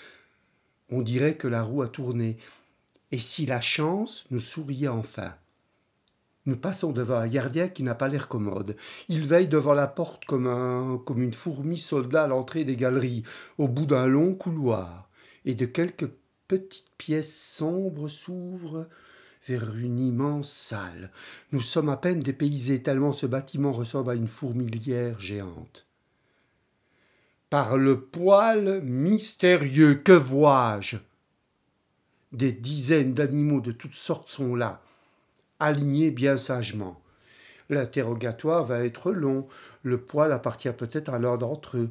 On 0.91 1.03
dirait 1.03 1.37
que 1.37 1.47
la 1.47 1.63
roue 1.63 1.83
a 1.83 1.89
tourné. 1.89 2.39
Et 3.13 3.21
si 3.21 3.47
la 3.47 3.61
chance 3.61 4.25
nous 4.31 4.41
souriait 4.41 4.89
enfin? 4.89 5.33
Nous 6.45 6.57
passons 6.57 6.91
devant 6.91 7.19
un 7.19 7.29
gardien 7.29 7.69
qui 7.69 7.85
n'a 7.85 7.95
pas 7.95 8.09
l'air 8.09 8.27
commode. 8.27 8.77
Il 9.09 9.27
veille 9.27 9.47
devant 9.47 9.75
la 9.75 9.87
porte 9.87 10.25
comme, 10.25 10.49
un, 10.49 10.99
comme 10.99 11.23
une 11.23 11.33
fourmi 11.33 11.79
soldat 11.79 12.25
à 12.25 12.27
l'entrée 12.27 12.65
des 12.65 12.77
galeries, 12.77 13.23
au 13.59 13.69
bout 13.69 13.87
d'un 13.87 14.07
long 14.09 14.35
couloir. 14.35 15.09
Et 15.45 15.55
de 15.55 15.67
quelques 15.67 16.11
petites 16.49 16.91
pièces 16.99 17.37
sombres 17.37 18.09
s'ouvrent 18.09 18.89
vers 19.47 19.77
une 19.77 20.01
immense 20.01 20.51
salle. 20.51 21.13
Nous 21.53 21.61
sommes 21.61 21.91
à 21.91 21.97
peine 21.97 22.21
dépaysés 22.21 22.83
tellement 22.83 23.13
ce 23.13 23.27
bâtiment 23.27 23.71
ressemble 23.71 24.11
à 24.11 24.15
une 24.15 24.29
fourmilière 24.29 25.21
géante 25.21 25.86
par 27.51 27.77
le 27.77 28.01
poil 28.01 28.81
mystérieux. 28.83 29.95
Que 29.95 30.13
vois-je? 30.13 30.97
Des 32.33 32.53
dizaines 32.53 33.15
d'animaux 33.15 33.61
de 33.61 33.73
toutes 33.73 33.95
sortes 33.95 34.29
sont 34.29 34.55
là, 34.55 34.83
alignés 35.61 36.11
bien 36.11 36.37
sagement. 36.37 37.01
L'interrogatoire 37.71 38.65
va 38.65 38.85
être 38.85 39.13
long. 39.13 39.47
Le 39.83 39.99
poil 39.99 40.33
appartient 40.33 40.73
peut-être 40.73 41.13
à 41.13 41.19
l'un 41.19 41.37
d'entre 41.37 41.79
eux. 41.79 41.91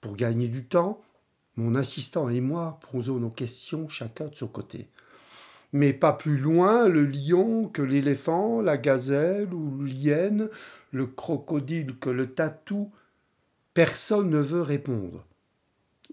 Pour 0.00 0.16
gagner 0.16 0.48
du 0.48 0.64
temps, 0.64 1.00
mon 1.56 1.74
assistant 1.74 2.28
et 2.28 2.40
moi 2.40 2.78
posons 2.92 3.18
nos 3.18 3.30
questions 3.30 3.88
chacun 3.88 4.26
de 4.26 4.34
son 4.34 4.46
côté. 4.46 4.88
Mais 5.72 5.92
pas 5.92 6.12
plus 6.12 6.38
loin 6.38 6.88
le 6.88 7.04
lion 7.04 7.68
que 7.68 7.82
l'éléphant, 7.82 8.60
la 8.60 8.76
gazelle 8.76 9.52
ou 9.52 9.82
l'hyène, 9.82 10.48
le 10.92 11.06
crocodile 11.06 11.98
que 11.98 12.10
le 12.10 12.32
tatou, 12.32 12.92
Personne 13.76 14.30
ne 14.30 14.38
veut 14.38 14.62
répondre. 14.62 15.26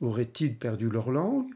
Auraient-ils 0.01 0.59
perdu 0.59 0.89
leur 0.89 1.11
langue? 1.11 1.53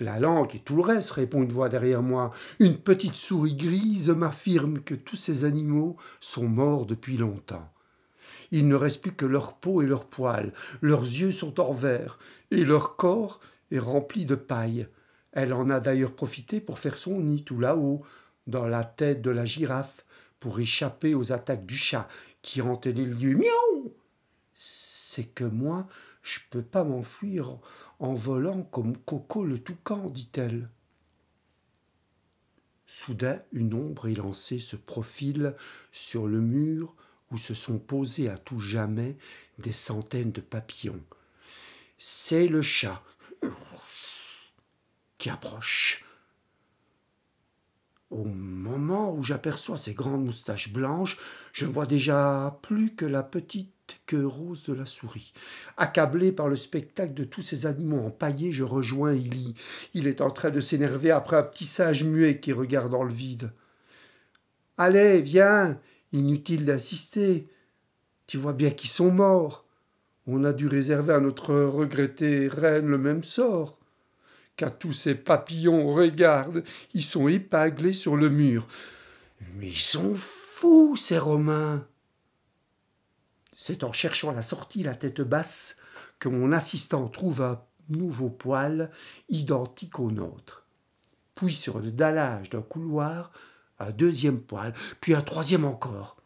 La 0.00 0.18
langue 0.18 0.56
et 0.56 0.58
tout 0.58 0.74
le 0.74 0.82
reste, 0.82 1.12
répond 1.12 1.44
une 1.44 1.52
voix 1.52 1.68
derrière 1.68 2.02
moi. 2.02 2.32
Une 2.58 2.76
petite 2.76 3.14
souris 3.14 3.54
grise 3.54 4.10
m'affirme 4.10 4.80
que 4.80 4.96
tous 4.96 5.14
ces 5.14 5.44
animaux 5.44 5.96
sont 6.20 6.48
morts 6.48 6.84
depuis 6.84 7.16
longtemps. 7.16 7.72
Il 8.50 8.66
ne 8.66 8.74
reste 8.74 9.02
plus 9.02 9.12
que 9.12 9.24
leur 9.24 9.54
peau 9.54 9.82
et 9.82 9.86
leurs 9.86 10.06
poils. 10.06 10.52
Leurs 10.82 11.04
yeux 11.04 11.30
sont 11.30 11.60
en 11.60 11.72
verre 11.72 12.18
et 12.50 12.64
leur 12.64 12.96
corps 12.96 13.38
est 13.70 13.78
rempli 13.78 14.26
de 14.26 14.34
paille. 14.34 14.88
Elle 15.30 15.52
en 15.52 15.70
a 15.70 15.78
d'ailleurs 15.78 16.16
profité 16.16 16.60
pour 16.60 16.80
faire 16.80 16.98
son 16.98 17.20
nid 17.20 17.44
tout 17.44 17.60
là-haut, 17.60 18.02
dans 18.48 18.66
la 18.66 18.82
tête 18.82 19.22
de 19.22 19.30
la 19.30 19.44
girafe, 19.44 20.04
pour 20.40 20.58
échapper 20.58 21.14
aux 21.14 21.30
attaques 21.30 21.66
du 21.66 21.76
chat 21.76 22.08
qui 22.42 22.62
hantait 22.62 22.90
les 22.90 23.06
lieux. 23.06 23.36
Miaou 23.36 23.94
c'est 25.14 25.24
que 25.24 25.44
moi, 25.44 25.86
je 26.22 26.40
peux 26.50 26.62
pas 26.62 26.82
m'enfuir 26.82 27.58
en 28.00 28.14
volant 28.14 28.62
comme 28.64 28.96
Coco 28.96 29.44
le 29.44 29.60
toucan, 29.60 30.10
dit-elle. 30.10 30.68
Soudain, 32.86 33.40
une 33.52 33.74
ombre 33.74 34.08
élancée 34.08 34.58
se 34.58 34.74
profile 34.74 35.54
sur 35.92 36.26
le 36.26 36.40
mur 36.40 36.96
où 37.30 37.38
se 37.38 37.54
sont 37.54 37.78
posés 37.78 38.28
à 38.28 38.38
tout 38.38 38.58
jamais 38.58 39.16
des 39.58 39.72
centaines 39.72 40.32
de 40.32 40.40
papillons. 40.40 41.04
C'est 41.96 42.48
le 42.48 42.62
chat 42.62 43.00
qui 45.18 45.30
approche. 45.30 46.03
Au 48.14 48.24
moment 48.26 49.12
où 49.12 49.24
j'aperçois 49.24 49.76
ses 49.76 49.92
grandes 49.92 50.24
moustaches 50.24 50.72
blanches, 50.72 51.18
je 51.52 51.66
ne 51.66 51.72
vois 51.72 51.84
déjà 51.84 52.60
plus 52.62 52.94
que 52.94 53.04
la 53.04 53.24
petite 53.24 53.72
que 54.06 54.22
rose 54.22 54.62
de 54.62 54.72
la 54.72 54.86
souris. 54.86 55.32
Accablé 55.76 56.30
par 56.30 56.48
le 56.48 56.54
spectacle 56.54 57.12
de 57.12 57.24
tous 57.24 57.42
ces 57.42 57.66
animaux 57.66 58.06
empaillés, 58.06 58.52
je 58.52 58.62
rejoins 58.62 59.14
Illy. 59.14 59.56
Il 59.94 60.06
est 60.06 60.20
en 60.20 60.30
train 60.30 60.50
de 60.50 60.60
s'énerver 60.60 61.10
après 61.10 61.36
un 61.36 61.42
petit 61.42 61.64
sage 61.64 62.04
muet 62.04 62.38
qui 62.38 62.52
regarde 62.52 62.92
dans 62.92 63.02
le 63.02 63.12
vide. 63.12 63.50
Allez, 64.78 65.20
viens, 65.20 65.80
inutile 66.12 66.64
d'insister. 66.64 67.48
Tu 68.28 68.38
vois 68.38 68.52
bien 68.52 68.70
qu'ils 68.70 68.90
sont 68.90 69.10
morts. 69.10 69.66
On 70.28 70.44
a 70.44 70.52
dû 70.52 70.68
réserver 70.68 71.14
à 71.14 71.20
notre 71.20 71.52
regrettée 71.52 72.46
reine 72.46 72.86
le 72.86 72.98
même 72.98 73.24
sort. 73.24 73.76
Qu'à 74.56 74.70
tous 74.70 74.92
ces 74.92 75.14
papillons, 75.14 75.88
regarde, 75.88 76.64
ils 76.92 77.04
sont 77.04 77.28
épinglés 77.28 77.92
sur 77.92 78.16
le 78.16 78.28
mur. 78.28 78.66
Mais 79.56 79.68
ils 79.68 79.78
sont 79.78 80.14
fous, 80.16 80.96
ces 80.96 81.18
Romains. 81.18 81.86
C'est 83.56 83.84
en 83.84 83.92
cherchant 83.92 84.32
la 84.32 84.42
sortie 84.42 84.82
la 84.82 84.94
tête 84.94 85.20
basse 85.20 85.76
que 86.18 86.28
mon 86.28 86.52
assistant 86.52 87.08
trouve 87.08 87.42
un 87.42 87.62
nouveau 87.88 88.30
poil 88.30 88.90
identique 89.28 89.98
au 89.98 90.10
nôtre. 90.10 90.66
Puis 91.34 91.54
sur 91.54 91.78
le 91.78 91.90
dallage 91.90 92.50
d'un 92.50 92.62
couloir, 92.62 93.32
un 93.78 93.90
deuxième 93.90 94.40
poil, 94.40 94.72
puis 95.00 95.14
un 95.14 95.22
troisième 95.22 95.64
encore. 95.64 96.16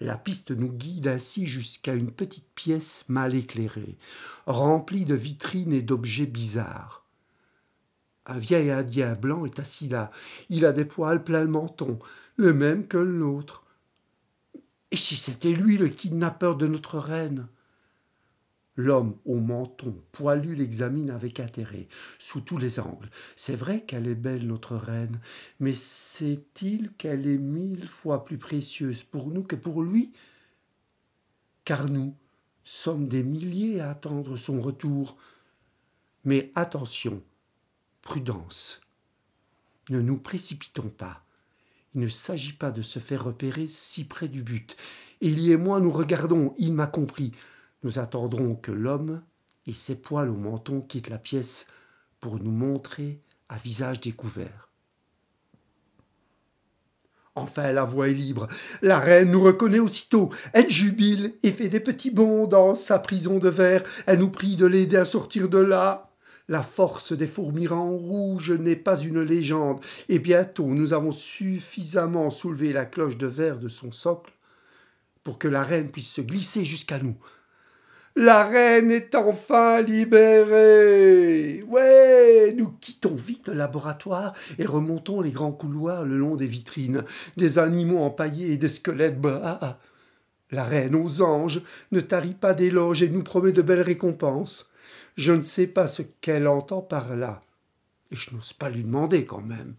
La 0.00 0.16
piste 0.16 0.52
nous 0.52 0.70
guide 0.70 1.08
ainsi 1.08 1.46
jusqu'à 1.46 1.94
une 1.94 2.12
petite 2.12 2.48
pièce 2.54 3.04
mal 3.08 3.34
éclairée, 3.34 3.98
remplie 4.46 5.04
de 5.04 5.14
vitrines 5.14 5.72
et 5.72 5.82
d'objets 5.82 6.26
bizarres. 6.26 7.04
Un 8.26 8.38
vieil 8.38 8.70
indien 8.70 9.14
blanc 9.14 9.44
est 9.44 9.58
assis 9.58 9.88
là. 9.88 10.10
Il 10.50 10.66
a 10.66 10.72
des 10.72 10.84
poils 10.84 11.24
plein 11.24 11.42
le 11.42 11.48
menton, 11.48 11.98
le 12.36 12.52
même 12.52 12.86
que 12.86 12.98
l'autre. 12.98 13.64
Et 14.90 14.96
si 14.96 15.16
c'était 15.16 15.52
lui 15.52 15.78
le 15.78 15.88
kidnappeur 15.88 16.56
de 16.56 16.66
notre 16.66 16.98
reine? 16.98 17.48
L'homme 18.80 19.16
au 19.24 19.40
menton 19.40 19.92
poilu 20.12 20.54
l'examine 20.54 21.10
avec 21.10 21.40
intérêt, 21.40 21.88
sous 22.20 22.40
tous 22.40 22.58
les 22.58 22.78
angles. 22.78 23.10
C'est 23.34 23.56
vrai 23.56 23.82
qu'elle 23.82 24.06
est 24.06 24.14
belle, 24.14 24.46
notre 24.46 24.76
reine, 24.76 25.18
mais 25.58 25.74
sait-il 25.74 26.92
qu'elle 26.92 27.26
est 27.26 27.38
mille 27.38 27.88
fois 27.88 28.24
plus 28.24 28.38
précieuse 28.38 29.02
pour 29.02 29.26
nous 29.26 29.42
que 29.42 29.56
pour 29.56 29.82
lui? 29.82 30.12
Car 31.64 31.88
nous 31.88 32.14
sommes 32.62 33.08
des 33.08 33.24
milliers 33.24 33.80
à 33.80 33.90
attendre 33.90 34.36
son 34.36 34.60
retour. 34.60 35.16
Mais 36.24 36.52
attention, 36.54 37.20
prudence. 38.02 38.80
Ne 39.90 40.00
nous 40.00 40.18
précipitons 40.18 40.88
pas. 40.88 41.24
Il 41.96 42.02
ne 42.02 42.08
s'agit 42.08 42.52
pas 42.52 42.70
de 42.70 42.82
se 42.82 43.00
faire 43.00 43.24
repérer 43.24 43.66
si 43.66 44.04
près 44.04 44.28
du 44.28 44.44
but. 44.44 44.76
Élie 45.20 45.50
et 45.50 45.56
moi, 45.56 45.80
nous 45.80 45.90
regardons, 45.90 46.54
il 46.58 46.74
m'a 46.74 46.86
compris. 46.86 47.32
Nous 47.82 47.98
attendrons 47.98 48.54
que 48.54 48.72
l'homme 48.72 49.22
et 49.66 49.72
ses 49.72 49.96
poils 49.96 50.30
au 50.30 50.36
menton 50.36 50.80
quittent 50.80 51.10
la 51.10 51.18
pièce 51.18 51.66
pour 52.20 52.38
nous 52.38 52.50
montrer 52.50 53.20
à 53.48 53.56
visage 53.56 54.00
découvert. 54.00 54.68
Enfin, 57.36 57.72
la 57.72 57.84
voix 57.84 58.08
est 58.08 58.14
libre. 58.14 58.48
La 58.82 58.98
reine 58.98 59.30
nous 59.30 59.40
reconnaît 59.40 59.78
aussitôt. 59.78 60.30
Elle 60.52 60.70
jubile 60.70 61.34
et 61.44 61.52
fait 61.52 61.68
des 61.68 61.78
petits 61.78 62.10
bonds 62.10 62.48
dans 62.48 62.74
sa 62.74 62.98
prison 62.98 63.38
de 63.38 63.48
verre. 63.48 63.84
Elle 64.06 64.18
nous 64.18 64.30
prie 64.30 64.56
de 64.56 64.66
l'aider 64.66 64.96
à 64.96 65.04
sortir 65.04 65.48
de 65.48 65.58
là. 65.58 66.10
La 66.48 66.62
force 66.62 67.12
des 67.12 67.26
fourmirans 67.26 67.90
rouges 67.90 68.50
n'est 68.50 68.74
pas 68.74 68.98
une 68.98 69.20
légende, 69.20 69.80
et 70.08 70.18
bientôt 70.18 70.66
nous 70.66 70.94
avons 70.94 71.12
suffisamment 71.12 72.30
soulevé 72.30 72.72
la 72.72 72.86
cloche 72.86 73.18
de 73.18 73.26
verre 73.26 73.58
de 73.58 73.68
son 73.68 73.92
socle 73.92 74.32
pour 75.22 75.38
que 75.38 75.46
la 75.46 75.62
reine 75.62 75.90
puisse 75.90 76.10
se 76.10 76.22
glisser 76.22 76.64
jusqu'à 76.64 76.98
nous. 76.98 77.18
La 78.20 78.42
reine 78.42 78.90
est 78.90 79.14
enfin 79.14 79.80
libérée. 79.80 81.62
Ouais, 81.62 82.52
nous 82.56 82.72
quittons 82.80 83.14
vite 83.14 83.46
le 83.46 83.54
laboratoire 83.54 84.34
et 84.58 84.66
remontons 84.66 85.20
les 85.20 85.30
grands 85.30 85.52
couloirs 85.52 86.04
le 86.04 86.18
long 86.18 86.34
des 86.34 86.48
vitrines, 86.48 87.04
des 87.36 87.60
animaux 87.60 88.02
empaillés 88.02 88.54
et 88.54 88.56
des 88.56 88.66
squelettes 88.66 89.20
bras. 89.20 89.78
La 90.50 90.64
reine 90.64 90.96
aux 90.96 91.22
anges 91.22 91.62
ne 91.92 92.00
tarit 92.00 92.34
pas 92.34 92.54
d'éloges 92.54 93.04
et 93.04 93.08
nous 93.08 93.22
promet 93.22 93.52
de 93.52 93.62
belles 93.62 93.82
récompenses. 93.82 94.68
Je 95.16 95.30
ne 95.30 95.42
sais 95.42 95.68
pas 95.68 95.86
ce 95.86 96.02
qu'elle 96.02 96.48
entend 96.48 96.82
par 96.82 97.14
là, 97.14 97.40
et 98.10 98.16
je 98.16 98.34
n'ose 98.34 98.52
pas 98.52 98.68
lui 98.68 98.82
demander 98.82 99.26
quand 99.26 99.42
même. 99.42 99.76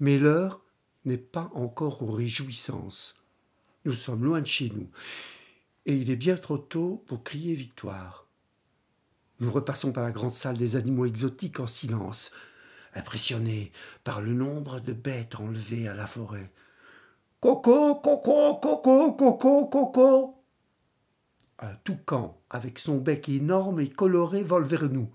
Mais 0.00 0.16
l'heure 0.16 0.62
n'est 1.04 1.18
pas 1.18 1.50
encore 1.52 2.02
aux 2.02 2.12
réjouissances. 2.12 3.16
Nous 3.84 3.92
sommes 3.92 4.24
loin 4.24 4.40
de 4.40 4.46
chez 4.46 4.72
nous, 4.74 4.88
et 5.88 5.96
il 5.96 6.10
est 6.10 6.16
bien 6.16 6.36
trop 6.36 6.58
tôt 6.58 7.02
pour 7.06 7.24
crier 7.24 7.54
victoire. 7.54 8.26
Nous 9.40 9.50
repassons 9.50 9.90
par 9.90 10.04
la 10.04 10.10
grande 10.10 10.32
salle 10.32 10.58
des 10.58 10.76
animaux 10.76 11.06
exotiques 11.06 11.60
en 11.60 11.66
silence, 11.66 12.30
impressionnés 12.94 13.72
par 14.04 14.20
le 14.20 14.34
nombre 14.34 14.80
de 14.80 14.92
bêtes 14.92 15.36
enlevées 15.36 15.88
à 15.88 15.94
la 15.94 16.06
forêt. 16.06 16.52
Coco, 17.40 17.94
coco, 17.96 18.56
coco, 18.56 19.12
coco, 19.14 19.66
coco. 19.66 20.44
Un 21.58 21.74
toucan 21.84 22.38
avec 22.50 22.78
son 22.78 22.98
bec 22.98 23.26
énorme 23.30 23.80
et 23.80 23.88
coloré 23.88 24.42
vole 24.42 24.64
vers 24.64 24.90
nous. 24.90 25.08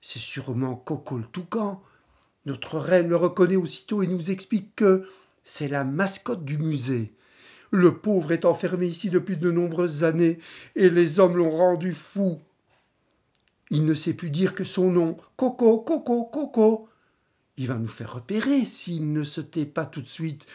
C'est 0.00 0.18
sûrement 0.18 0.74
Coco 0.74 1.16
le 1.16 1.26
toucan. 1.26 1.80
Notre 2.44 2.78
reine 2.78 3.08
le 3.08 3.16
reconnaît 3.16 3.56
aussitôt 3.56 4.02
et 4.02 4.08
nous 4.08 4.30
explique 4.32 4.74
que 4.74 5.08
c'est 5.44 5.68
la 5.68 5.84
mascotte 5.84 6.44
du 6.44 6.58
musée. 6.58 7.14
Le 7.70 7.98
pauvre 7.98 8.32
est 8.32 8.44
enfermé 8.44 8.86
ici 8.86 9.10
depuis 9.10 9.36
de 9.36 9.50
nombreuses 9.50 10.04
années, 10.04 10.38
et 10.74 10.90
les 10.90 11.20
hommes 11.20 11.36
l'ont 11.36 11.50
rendu 11.50 11.92
fou. 11.92 12.40
Il 13.70 13.84
ne 13.84 13.94
sait 13.94 14.14
plus 14.14 14.30
dire 14.30 14.54
que 14.54 14.64
son 14.64 14.90
nom. 14.90 15.16
Coco, 15.36 15.78
Coco, 15.78 16.24
Coco. 16.24 16.88
Il 17.56 17.68
va 17.68 17.76
nous 17.76 17.88
faire 17.88 18.14
repérer 18.14 18.64
s'il 18.64 19.12
ne 19.12 19.22
se 19.22 19.40
tait 19.40 19.66
pas 19.66 19.86
tout 19.86 20.02
de 20.02 20.08
suite. 20.08 20.46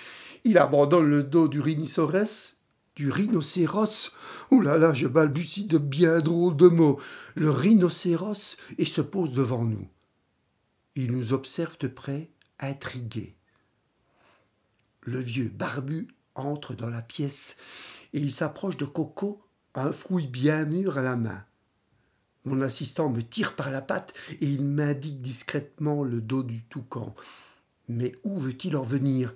Il 0.43 0.57
abandonne 0.57 1.09
le 1.09 1.23
dos 1.23 1.47
du 1.47 1.61
rhinocéros, 1.61 2.55
du 2.95 3.09
rhinocéros. 3.09 4.11
Oh 4.51 4.59
là 4.59 4.77
là, 4.77 4.91
je 4.91 5.07
balbutie 5.07 5.65
de 5.65 5.77
bien 5.77 6.19
drôles 6.19 6.57
de 6.57 6.67
mots. 6.67 6.99
Le 7.35 7.49
rhinocéros 7.49 8.57
et 8.77 8.85
se 8.85 9.01
pose 9.01 9.31
devant 9.31 9.63
nous. 9.63 9.87
Il 10.95 11.11
nous 11.11 11.31
observe 11.31 11.77
de 11.79 11.87
près, 11.87 12.29
intrigué. 12.59 13.35
Le 15.01 15.19
vieux 15.19 15.51
barbu 15.53 16.07
entre 16.35 16.73
dans 16.73 16.89
la 16.89 17.01
pièce 17.01 17.57
et 18.13 18.19
il 18.19 18.31
s'approche 18.31 18.77
de 18.77 18.85
Coco, 18.85 19.41
un 19.73 19.91
fruit 19.91 20.27
bien 20.27 20.65
mûr 20.65 20.97
à 20.97 21.01
la 21.01 21.15
main. 21.15 21.43
Mon 22.45 22.61
assistant 22.61 23.09
me 23.09 23.21
tire 23.21 23.55
par 23.55 23.71
la 23.71 23.81
patte 23.81 24.13
et 24.29 24.45
il 24.45 24.63
m'indique 24.63 25.21
discrètement 25.21 26.03
le 26.03 26.21
dos 26.21 26.43
du 26.43 26.63
toucan. 26.63 27.15
Mais 27.87 28.15
où 28.23 28.39
veut-il 28.39 28.77
en 28.77 28.83
venir? 28.83 29.33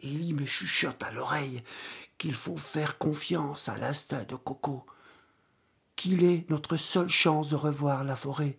Élie 0.00 0.32
me 0.32 0.44
chuchote 0.44 1.02
à 1.02 1.10
l'oreille 1.10 1.62
qu'il 2.18 2.34
faut 2.34 2.56
faire 2.56 2.98
confiance 2.98 3.68
à 3.68 3.78
l'instinct 3.78 4.24
de 4.24 4.36
Coco, 4.36 4.86
qu'il 5.96 6.22
est 6.22 6.48
notre 6.50 6.76
seule 6.76 7.08
chance 7.08 7.50
de 7.50 7.56
revoir 7.56 8.04
la 8.04 8.14
forêt. 8.14 8.58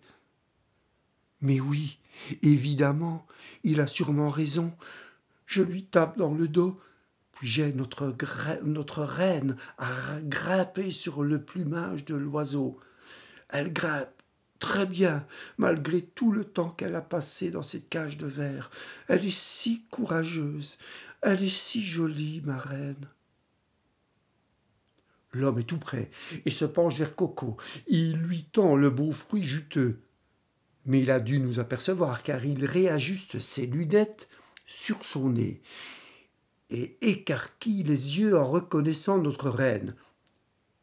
Mais 1.40 1.60
oui, 1.60 1.98
évidemment, 2.42 3.26
il 3.64 3.80
a 3.80 3.86
sûrement 3.86 4.28
raison. 4.28 4.72
Je 5.46 5.62
lui 5.62 5.84
tape 5.84 6.18
dans 6.18 6.34
le 6.34 6.48
dos 6.48 6.78
j'ai 7.42 7.72
notre, 7.72 9.02
reine 9.02 9.56
à 9.78 9.90
grimper 10.22 10.90
sur 10.90 11.22
le 11.22 11.42
plumage 11.42 12.04
de 12.04 12.14
l'oiseau. 12.14 12.78
Elle 13.48 13.72
grimpe 13.72 14.08
très 14.58 14.86
bien, 14.86 15.26
malgré 15.56 16.02
tout 16.02 16.32
le 16.32 16.44
temps 16.44 16.70
qu'elle 16.70 16.94
a 16.94 17.00
passé 17.00 17.50
dans 17.50 17.62
cette 17.62 17.88
cage 17.88 18.18
de 18.18 18.26
verre. 18.26 18.70
Elle 19.08 19.24
est 19.24 19.34
si 19.34 19.84
courageuse, 19.90 20.76
elle 21.22 21.42
est 21.42 21.48
si 21.48 21.82
jolie, 21.82 22.42
ma 22.44 22.58
reine. 22.58 23.08
L'homme 25.32 25.60
est 25.60 25.64
tout 25.64 25.78
près 25.78 26.10
et 26.44 26.50
se 26.50 26.64
penche 26.64 26.98
vers 26.98 27.14
Coco. 27.14 27.56
Il 27.86 28.16
lui 28.16 28.44
tend 28.44 28.76
le 28.76 28.90
beau 28.90 29.12
fruit 29.12 29.44
juteux. 29.44 30.02
Mais 30.86 31.00
il 31.00 31.10
a 31.10 31.20
dû 31.20 31.38
nous 31.38 31.60
apercevoir 31.60 32.22
car 32.22 32.44
il 32.44 32.64
réajuste 32.64 33.38
ses 33.38 33.66
lunettes 33.66 34.28
sur 34.66 35.04
son 35.04 35.30
nez 35.30 35.62
et 36.70 36.96
écarquille 37.02 37.82
les 37.82 38.18
yeux 38.18 38.36
en 38.36 38.46
reconnaissant 38.48 39.18
notre 39.18 39.50
reine. 39.50 39.94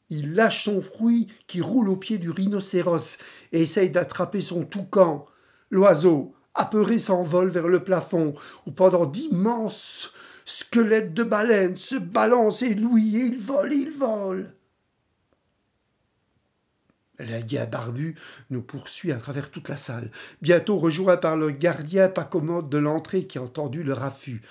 Il 0.10 0.36
lâche 0.36 0.63
son 0.63 0.82
fruit 0.82 1.28
qui 1.47 1.62
roule 1.62 1.89
au 1.89 1.97
pied 1.97 2.17
du 2.17 2.30
rhinocéros 2.30 3.17
et 3.52 3.62
essaye 3.63 3.89
d'attraper 3.89 4.39
son 4.39 4.63
toucan. 4.63 5.26
L'oiseau, 5.69 6.34
apeuré, 6.54 6.97
s'envole 7.00 7.50
vers 7.50 7.67
le 7.67 7.84
plafond, 7.84 8.34
où 8.65 8.71
pendant 8.71 9.06
d'immenses 9.06 10.13
squelettes 10.45 11.13
de 11.13 11.23
baleines 11.23 11.76
se 11.76 11.95
balancent 11.95 12.63
et 12.63 12.73
louis 12.73 13.12
il 13.13 13.38
vole, 13.38 13.73
il 13.73 13.91
vole. 13.91 14.54
L'Indien 17.19 17.65
barbu 17.65 18.15
nous 18.51 18.62
poursuit 18.62 19.12
à 19.12 19.17
travers 19.17 19.49
toute 19.49 19.69
la 19.69 19.77
salle, 19.77 20.12
bientôt 20.41 20.77
rejoint 20.77 21.17
par 21.17 21.36
le 21.36 21.49
gardien 21.49 22.10
pas 22.10 22.23
commode 22.23 22.69
de 22.69 22.77
l'entrée 22.77 23.25
qui 23.25 23.39
a 23.39 23.41
entendu 23.41 23.82
le 23.82 23.93
raffut. 23.93 24.41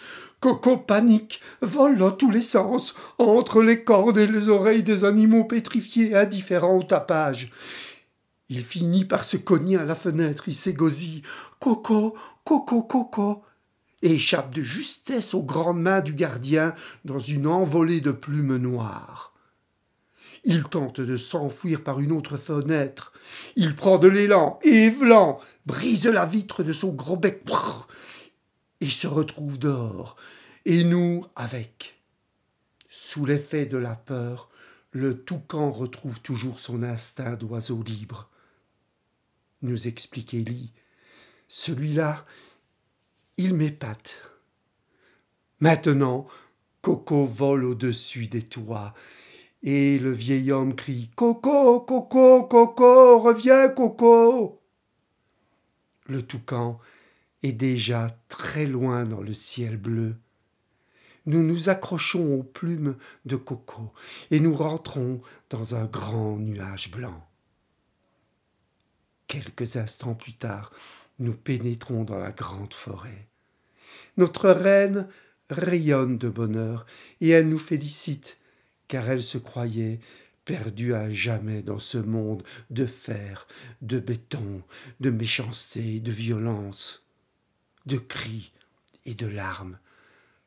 Coco 0.40 0.76
panique, 0.76 1.40
vole 1.62 1.96
dans 1.96 2.10
tous 2.10 2.30
les 2.30 2.42
sens, 2.42 2.96
entre 3.18 3.62
les 3.62 3.84
cordes 3.84 4.18
et 4.18 4.26
les 4.26 4.48
oreilles 4.48 4.82
des 4.82 5.04
animaux 5.04 5.44
pétrifiés, 5.44 6.16
indifférents 6.16 6.78
au 6.78 6.82
tapage. 6.82 7.52
Il 8.48 8.62
finit 8.62 9.04
par 9.04 9.24
se 9.24 9.36
cogner 9.36 9.76
à 9.76 9.84
la 9.84 9.94
fenêtre, 9.94 10.44
il 10.48 10.54
s'égosille. 10.54 11.22
Coco, 11.60 12.16
Coco, 12.44 12.82
Coco 12.82 13.44
et 14.02 14.14
échappe 14.14 14.54
de 14.54 14.62
justesse 14.62 15.34
aux 15.34 15.42
grandes 15.42 15.80
mains 15.80 16.00
du 16.00 16.14
gardien 16.14 16.74
dans 17.04 17.18
une 17.18 17.46
envolée 17.46 18.00
de 18.00 18.12
plumes 18.12 18.56
noires. 18.56 19.35
Il 20.44 20.64
tente 20.64 21.00
de 21.00 21.16
s'enfuir 21.16 21.82
par 21.82 22.00
une 22.00 22.12
autre 22.12 22.36
fenêtre. 22.36 23.12
Il 23.56 23.74
prend 23.74 23.98
de 23.98 24.08
l'élan, 24.08 24.58
évelant, 24.62 25.40
brise 25.66 26.06
la 26.06 26.26
vitre 26.26 26.62
de 26.62 26.72
son 26.72 26.92
gros 26.92 27.16
bec 27.16 27.42
et 28.80 28.90
se 28.90 29.06
retrouve 29.06 29.58
dehors, 29.58 30.16
et 30.64 30.84
nous 30.84 31.26
avec. 31.34 32.00
Sous 32.88 33.24
l'effet 33.24 33.66
de 33.66 33.76
la 33.76 33.94
peur, 33.94 34.50
le 34.90 35.22
toucan 35.22 35.70
retrouve 35.70 36.20
toujours 36.20 36.60
son 36.60 36.82
instinct 36.82 37.34
d'oiseau 37.34 37.82
libre. 37.82 38.30
Nous 39.62 39.88
explique 39.88 40.34
Élie. 40.34 40.72
Celui-là, 41.48 42.24
il 43.36 43.54
m'épate. 43.54 44.22
Maintenant, 45.60 46.26
Coco 46.82 47.24
vole 47.24 47.64
au-dessus 47.64 48.26
des 48.26 48.42
toits, 48.42 48.94
et 49.66 49.98
le 49.98 50.12
vieil 50.12 50.52
homme 50.52 50.76
crie 50.76 51.10
Coco, 51.16 51.80
Coco, 51.80 52.44
Coco, 52.44 53.18
reviens, 53.18 53.68
Coco. 53.68 54.62
Le 56.06 56.22
toucan 56.22 56.78
est 57.42 57.52
déjà 57.52 58.16
très 58.28 58.66
loin 58.66 59.02
dans 59.02 59.20
le 59.20 59.34
ciel 59.34 59.76
bleu. 59.76 60.14
Nous 61.26 61.42
nous 61.42 61.68
accrochons 61.68 62.38
aux 62.38 62.44
plumes 62.44 62.96
de 63.24 63.34
Coco 63.34 63.92
et 64.30 64.38
nous 64.38 64.54
rentrons 64.54 65.20
dans 65.50 65.74
un 65.74 65.86
grand 65.86 66.36
nuage 66.36 66.92
blanc. 66.92 67.26
Quelques 69.26 69.74
instants 69.74 70.14
plus 70.14 70.34
tard, 70.34 70.70
nous 71.18 71.34
pénétrons 71.34 72.04
dans 72.04 72.20
la 72.20 72.30
grande 72.30 72.72
forêt. 72.72 73.26
Notre 74.16 74.48
reine 74.48 75.08
rayonne 75.50 76.18
de 76.18 76.28
bonheur 76.28 76.86
et 77.20 77.30
elle 77.30 77.48
nous 77.48 77.58
félicite 77.58 78.38
car 78.88 79.08
elle 79.08 79.22
se 79.22 79.38
croyait 79.38 80.00
perdue 80.44 80.94
à 80.94 81.12
jamais 81.12 81.62
dans 81.62 81.78
ce 81.78 81.98
monde 81.98 82.42
de 82.70 82.86
fer, 82.86 83.46
de 83.82 83.98
béton, 83.98 84.62
de 85.00 85.10
méchanceté, 85.10 86.00
de 86.00 86.12
violence, 86.12 87.04
de 87.84 87.98
cris 87.98 88.52
et 89.04 89.14
de 89.14 89.26
larmes. 89.26 89.78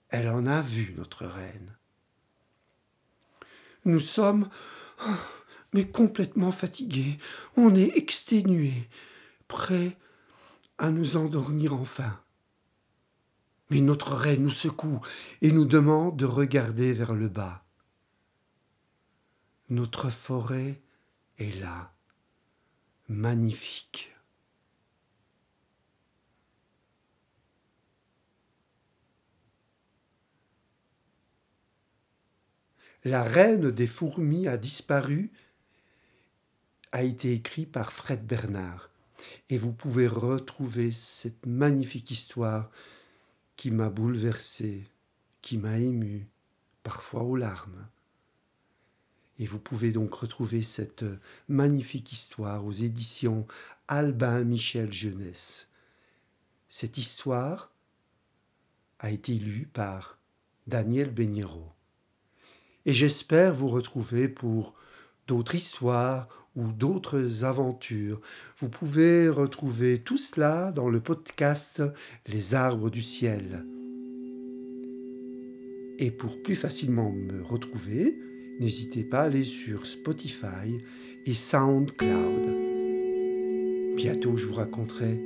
Elle 0.09 0.29
en 0.29 0.45
a 0.47 0.61
vu 0.61 0.93
notre 0.97 1.25
reine. 1.25 1.75
Nous 3.85 3.99
sommes 3.99 4.49
mais 5.73 5.87
complètement 5.87 6.51
fatigués, 6.51 7.17
on 7.55 7.75
est 7.75 7.95
exténués, 7.95 8.89
prêts 9.47 9.97
à 10.77 10.89
nous 10.89 11.17
endormir 11.17 11.73
enfin. 11.73 12.19
Mais 13.69 13.81
notre 13.81 14.15
reine 14.15 14.43
nous 14.43 14.49
secoue 14.49 14.99
et 15.41 15.51
nous 15.51 15.65
demande 15.65 16.17
de 16.17 16.25
regarder 16.25 16.93
vers 16.93 17.13
le 17.13 17.27
bas. 17.27 17.63
Notre 19.69 20.09
forêt 20.09 20.81
est 21.37 21.59
là, 21.59 21.93
magnifique. 23.07 24.11
La 33.03 33.23
reine 33.23 33.69
des 33.69 33.85
fourmis 33.85 34.47
a 34.47 34.57
disparu 34.57 35.31
a 36.91 37.03
été 37.03 37.33
écrit 37.33 37.67
par 37.67 37.91
Fred 37.91 38.25
Bernard. 38.25 38.89
Et 39.49 39.59
vous 39.59 39.71
pouvez 39.71 40.07
retrouver 40.07 40.91
cette 40.91 41.45
magnifique 41.45 42.09
histoire 42.09 42.71
qui 43.55 43.69
m'a 43.69 43.89
bouleversé, 43.89 44.87
qui 45.41 45.59
m'a 45.59 45.77
ému, 45.77 46.27
parfois 46.81 47.23
aux 47.23 47.35
larmes. 47.35 47.87
Et 49.39 49.45
vous 49.45 49.57
pouvez 49.57 49.91
donc 49.91 50.13
retrouver 50.13 50.61
cette 50.61 51.05
magnifique 51.47 52.11
histoire 52.11 52.65
aux 52.65 52.73
éditions 52.73 53.47
Albin 53.87 54.43
Michel 54.43 54.91
Jeunesse. 54.91 55.69
Cette 56.67 56.97
histoire 56.97 57.71
a 58.99 59.11
été 59.11 59.33
lue 59.33 59.67
par 59.71 60.19
Daniel 60.67 61.09
Begnero. 61.09 61.71
Et 62.85 62.91
j'espère 62.91 63.53
vous 63.53 63.69
retrouver 63.69 64.27
pour 64.27 64.73
d'autres 65.27 65.55
histoires 65.55 66.27
ou 66.55 66.71
d'autres 66.73 67.45
aventures. 67.45 68.19
Vous 68.59 68.67
pouvez 68.67 69.29
retrouver 69.29 70.01
tout 70.01 70.17
cela 70.17 70.71
dans 70.73 70.89
le 70.89 70.99
podcast 70.99 71.81
Les 72.27 72.55
arbres 72.55 72.89
du 72.89 73.01
ciel. 73.01 73.65
Et 75.97 76.11
pour 76.11 76.41
plus 76.41 76.55
facilement 76.55 77.11
me 77.11 77.41
retrouver, 77.43 78.17
n'hésitez 78.59 79.03
pas 79.03 79.21
à 79.21 79.23
aller 79.23 79.45
sur 79.45 79.85
Spotify 79.85 80.77
et 81.25 81.33
SoundCloud. 81.33 82.55
Bientôt, 83.95 84.37
je 84.37 84.45
vous 84.45 84.55
raconterai 84.55 85.17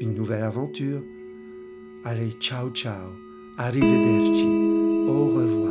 une 0.00 0.14
nouvelle 0.14 0.42
aventure. 0.42 1.02
Allez, 2.04 2.30
ciao 2.40 2.70
ciao, 2.70 3.10
arrivederci, 3.58 4.46
au 5.08 5.26
revoir. 5.26 5.69